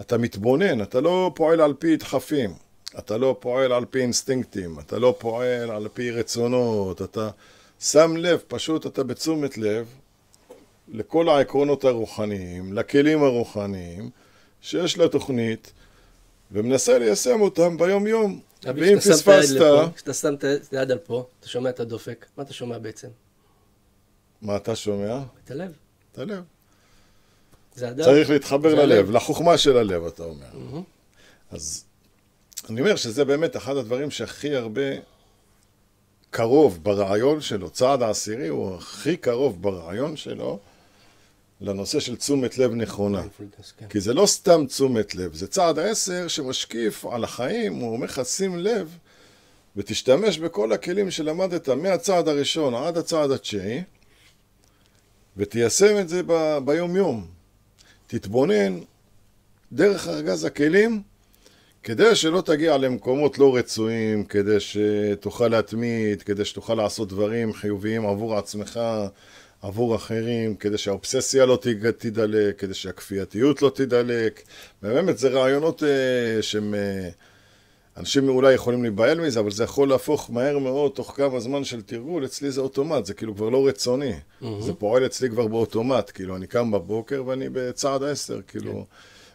[0.01, 2.53] אתה מתבונן, אתה לא פועל על פי דחפים.
[2.99, 7.29] אתה לא פועל על פי אינסטינקטים, אתה לא פועל על פי רצונות, אתה
[7.79, 9.88] שם לב, פשוט אתה בתשומת לב
[10.88, 14.09] לכל העקרונות הרוחניים, לכלים הרוחניים
[14.61, 15.73] שיש לתוכנית,
[16.51, 18.39] ומנסה ליישם אותם ביום-יום.
[18.63, 19.55] ואם פספסת...
[19.95, 23.07] כשאתה שם את היד על פה, אתה שומע את הדופק, מה אתה שומע בעצם?
[24.41, 25.19] מה אתה שומע?
[25.43, 25.71] את הלב.
[26.11, 26.43] את הלב.
[27.75, 28.03] זה הדם.
[28.03, 29.11] צריך להתחבר ללב, הלב.
[29.11, 30.45] לחוכמה של הלב, אתה אומר.
[30.53, 30.83] מהמם.
[31.51, 31.86] אז
[32.69, 34.81] אני אומר שזה באמת אחד הדברים שהכי הרבה
[36.29, 40.59] קרוב ברעיון שלו, צעד העשירי הוא הכי קרוב ברעיון שלו
[41.62, 43.24] לנושא של תשומת לב נכונה.
[43.78, 43.88] כן.
[43.89, 48.22] כי זה לא סתם תשומת לב, זה צעד עשר שמשקיף על החיים, הוא אומר לך
[48.26, 48.97] שים לב
[49.76, 53.84] ותשתמש בכל הכלים שלמדת מהצעד הראשון עד הצעד התשיעי
[55.38, 57.28] ותיישם את זה ב- ביום-יום.
[58.08, 58.80] תתבונן
[59.72, 61.01] דרך ארגז הכלים
[61.84, 68.38] כדי שלא תגיע למקומות לא רצויים, כדי שתוכל להתמיד, כדי שתוכל לעשות דברים חיוביים עבור
[68.38, 68.80] עצמך,
[69.66, 71.59] עבור אחרים, כדי שהאובססיה לא
[71.97, 74.41] תידלק, כדי שהכפייתיות לא תידלק.
[74.82, 76.74] באמת, זה רעיונות אה, שהם...
[76.74, 77.09] אה,
[77.97, 81.82] אנשים אולי יכולים להיבהל מזה, אבל זה יכול להפוך מהר מאוד, תוך כמה זמן של
[81.82, 84.13] תרגול, אצלי זה אוטומט, זה כאילו כבר לא רצוני.
[84.59, 88.86] זה פועל אצלי כבר באוטומט, כאילו, אני קם בבוקר ואני בצעד עשר, כאילו,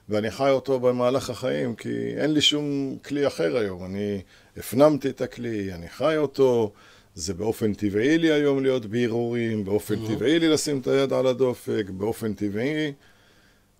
[0.09, 3.85] ואני חי אותו במהלך החיים, כי אין לי שום כלי אחר היום.
[3.85, 4.21] אני
[4.57, 6.73] הפנמתי את הכלי, אני חי אותו,
[7.15, 11.85] זה באופן טבעי לי היום להיות בהרהורים, באופן טבעי לי לשים את היד על הדופק,
[11.91, 12.93] באופן טבעי.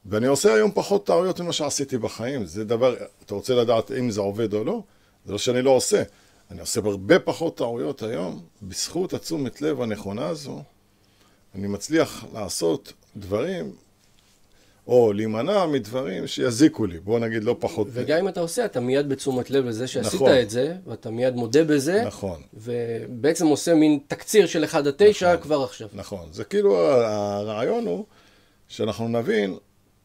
[0.07, 2.47] ואני עושה היום פחות טעויות ממה שעשיתי בחיים.
[2.47, 4.83] זה דבר, אתה רוצה לדעת אם זה עובד או לא?
[5.27, 6.03] זה לא שאני לא עושה.
[6.51, 10.63] אני עושה הרבה פחות טעויות היום, בזכות התשומת לב הנכונה הזו,
[11.55, 13.73] אני מצליח לעשות דברים,
[14.91, 17.01] או להימנע מדברים שיזיקו לי.
[17.01, 17.87] בוא נגיד לא פחות...
[17.91, 20.39] וגם אם אתה עושה, אתה מיד בתשומת לב לזה שעשית נכון.
[20.43, 22.41] את זה, ואתה מיד מודה בזה, נכון.
[22.55, 25.43] ובעצם עושה מין תקציר של 1 עד 9 נכון.
[25.43, 25.89] כבר עכשיו.
[25.93, 26.29] נכון.
[26.33, 28.05] זה כאילו, הרעיון הוא
[28.69, 29.57] שאנחנו נבין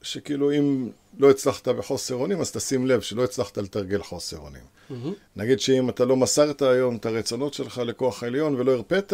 [0.01, 4.63] שכאילו אם לא הצלחת בחוסר אונים, אז תשים לב שלא הצלחת לתרגל חוסר אונים.
[4.89, 5.13] מהמם.
[5.35, 9.13] נגיד שאם אתה לא מסרת היום את הרצונות שלך לכוח עליון ולא הרפאת,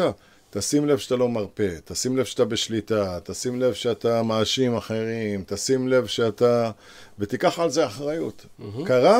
[0.53, 5.87] תשים לב שאתה לא מרפא, תשים לב שאתה בשליטה, תשים לב שאתה מאשים אחרים, תשים
[5.87, 6.71] לב שאתה...
[7.19, 8.45] ותיקח על זה אחריות.
[8.85, 9.19] קרה?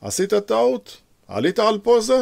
[0.00, 0.96] עשית טעות?
[1.28, 2.18] עלית על פוזה?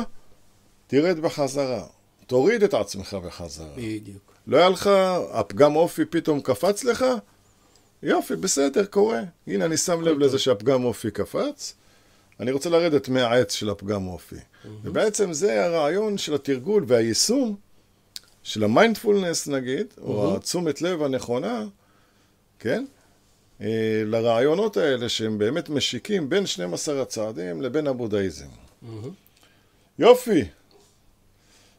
[0.87, 1.85] תרד בחזרה.
[2.27, 3.75] תוריד את עצמך בחזרה.
[3.77, 4.33] בדיוק.
[4.47, 4.91] לא היה לך,
[5.31, 7.05] הפגם אופי פתאום קפץ לך?
[8.03, 9.21] יופי, בסדר, קורה.
[9.47, 11.75] הנה, אני שם לב לזה שהפגם אופי קפץ.
[12.41, 14.37] אני רוצה לרדת מהעץ של הפגם אופי.
[14.85, 17.57] ובעצם זה הרעיון של התרגול והיישום
[18.49, 21.65] של המיינדפולנס נגיד, או התשומת לב הנכונה,
[22.59, 22.85] כן?
[23.61, 28.47] אה, לרעיונות האלה שהם באמת משיקים בין 12 הצעדים לבין הבודהיזם.
[28.83, 29.11] מהמם.
[29.99, 30.45] יופי.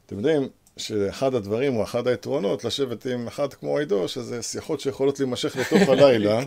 [0.05, 0.47] אתם יודעים
[0.77, 5.89] שאחד הדברים או אחד היתרונות לשבת עם אחד כמו עידו, שזה שיחות שיכולות להימשך לתוך
[5.93, 6.39] הלילה.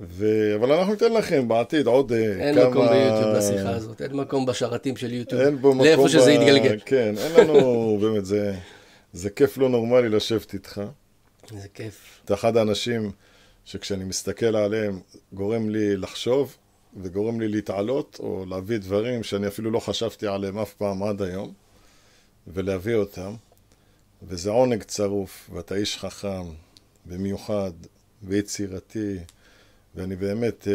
[0.00, 0.26] ו...
[0.56, 2.68] אבל אנחנו ניתן לכם בעתיד עוד אה, אין כמה...
[2.68, 5.42] מקום ביוטיוב לשיחה הזאת, אין מקום בשרתים של יוטיוב.
[5.42, 5.86] אין בו מקום...
[5.86, 6.40] לאיפה שזה ב...
[6.40, 6.78] יתגלגל.
[6.84, 8.54] כן, אין לנו, באמת, זה,
[9.14, 10.82] זה כיף לא נורמלי לשבת איתך.
[11.50, 12.20] זה כיף.
[12.24, 13.12] אתה אחד האנשים
[13.64, 15.00] שכשאני מסתכל עליהם,
[15.32, 16.56] גורם לי לחשוב
[17.02, 21.52] וגורם לי להתעלות או להביא דברים שאני אפילו לא חשבתי עליהם אף פעם עד היום,
[22.46, 23.34] ולהביא אותם.
[24.22, 26.44] וזה עונג צרוף, ואתה איש חכם,
[27.06, 27.72] במיוחד,
[28.22, 29.16] ויצירתי,
[29.94, 30.72] ואני באמת אה,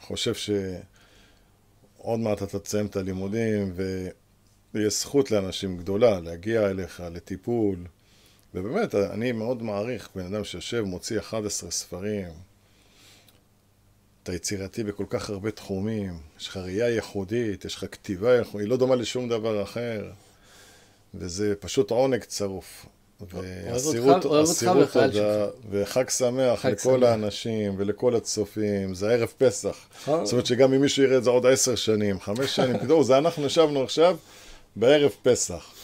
[0.00, 3.72] חושב שעוד מעט אתה תסיים את הלימודים,
[4.74, 7.76] ויש זכות לאנשים גדולה להגיע אליך לטיפול.
[8.54, 12.28] ובאמת, אני מאוד מעריך בן אדם שיושב, מוציא 11 ספרים,
[14.22, 18.70] אתה יצירתי בכל כך הרבה תחומים, יש לך ראייה ייחודית, יש לך כתיבה ייחודית, היא
[18.70, 20.10] לא דומה לשום דבר אחר,
[21.14, 22.86] וזה פשוט עונג צרוף.
[23.32, 27.08] ואסירות אסירות תודה, וחג שמח חג לכל שמח.
[27.08, 29.76] האנשים ולכל הצופים, זה ערב פסח.
[30.02, 30.24] נכון.
[30.26, 33.18] זאת אומרת שגם אם מישהו יראה את זה עוד עשר שנים, חמש שנים, תדעו, זה
[33.18, 34.16] אנחנו ישבנו עכשיו
[34.76, 35.74] בערב פסח,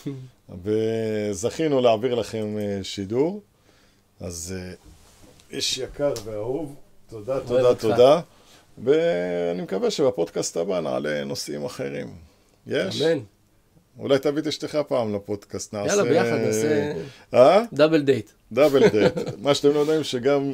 [0.62, 3.40] וזכינו להעביר לכם אה, שידור,
[4.20, 4.72] אז אה,
[5.50, 6.74] איש יקר ואהוב,
[7.08, 7.74] תודה, תודה.
[7.74, 8.20] תודה,
[8.84, 12.14] ואני מקווה שבפודקאסט הבא נעלה נושאים אחרים.
[12.66, 13.02] יש?
[13.02, 13.18] אמן.
[13.98, 15.88] אולי תביא את אשתך פעם לפודקאסט, נעשה...
[15.88, 16.92] יאללה, ביחד נעשה
[17.34, 17.62] אה?
[17.72, 18.30] double date.
[18.52, 19.12] double date.
[19.38, 20.52] מה שאתם לא יודעים שגם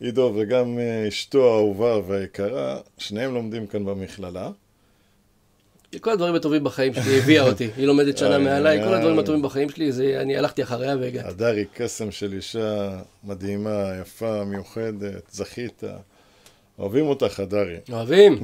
[0.00, 4.50] עידו וגם אה, אשתו האהובה והיקרה, שניהם לומדים כאן במכללה.
[6.00, 7.70] כל הדברים הטובים בחיים שלי הביאה אותי.
[7.76, 8.94] היא לומדת שנה מעליי, כל.
[8.94, 11.28] הדברים הטובים בחיים שלי, זה אני הלכתי אחריה והגעתי.
[11.28, 15.82] הדר היא קסם של אישה מדהימה, יפה, מיוחדת, זכית.
[16.78, 17.76] אוהבים אותך, הדרי.
[17.92, 18.40] אוהבים.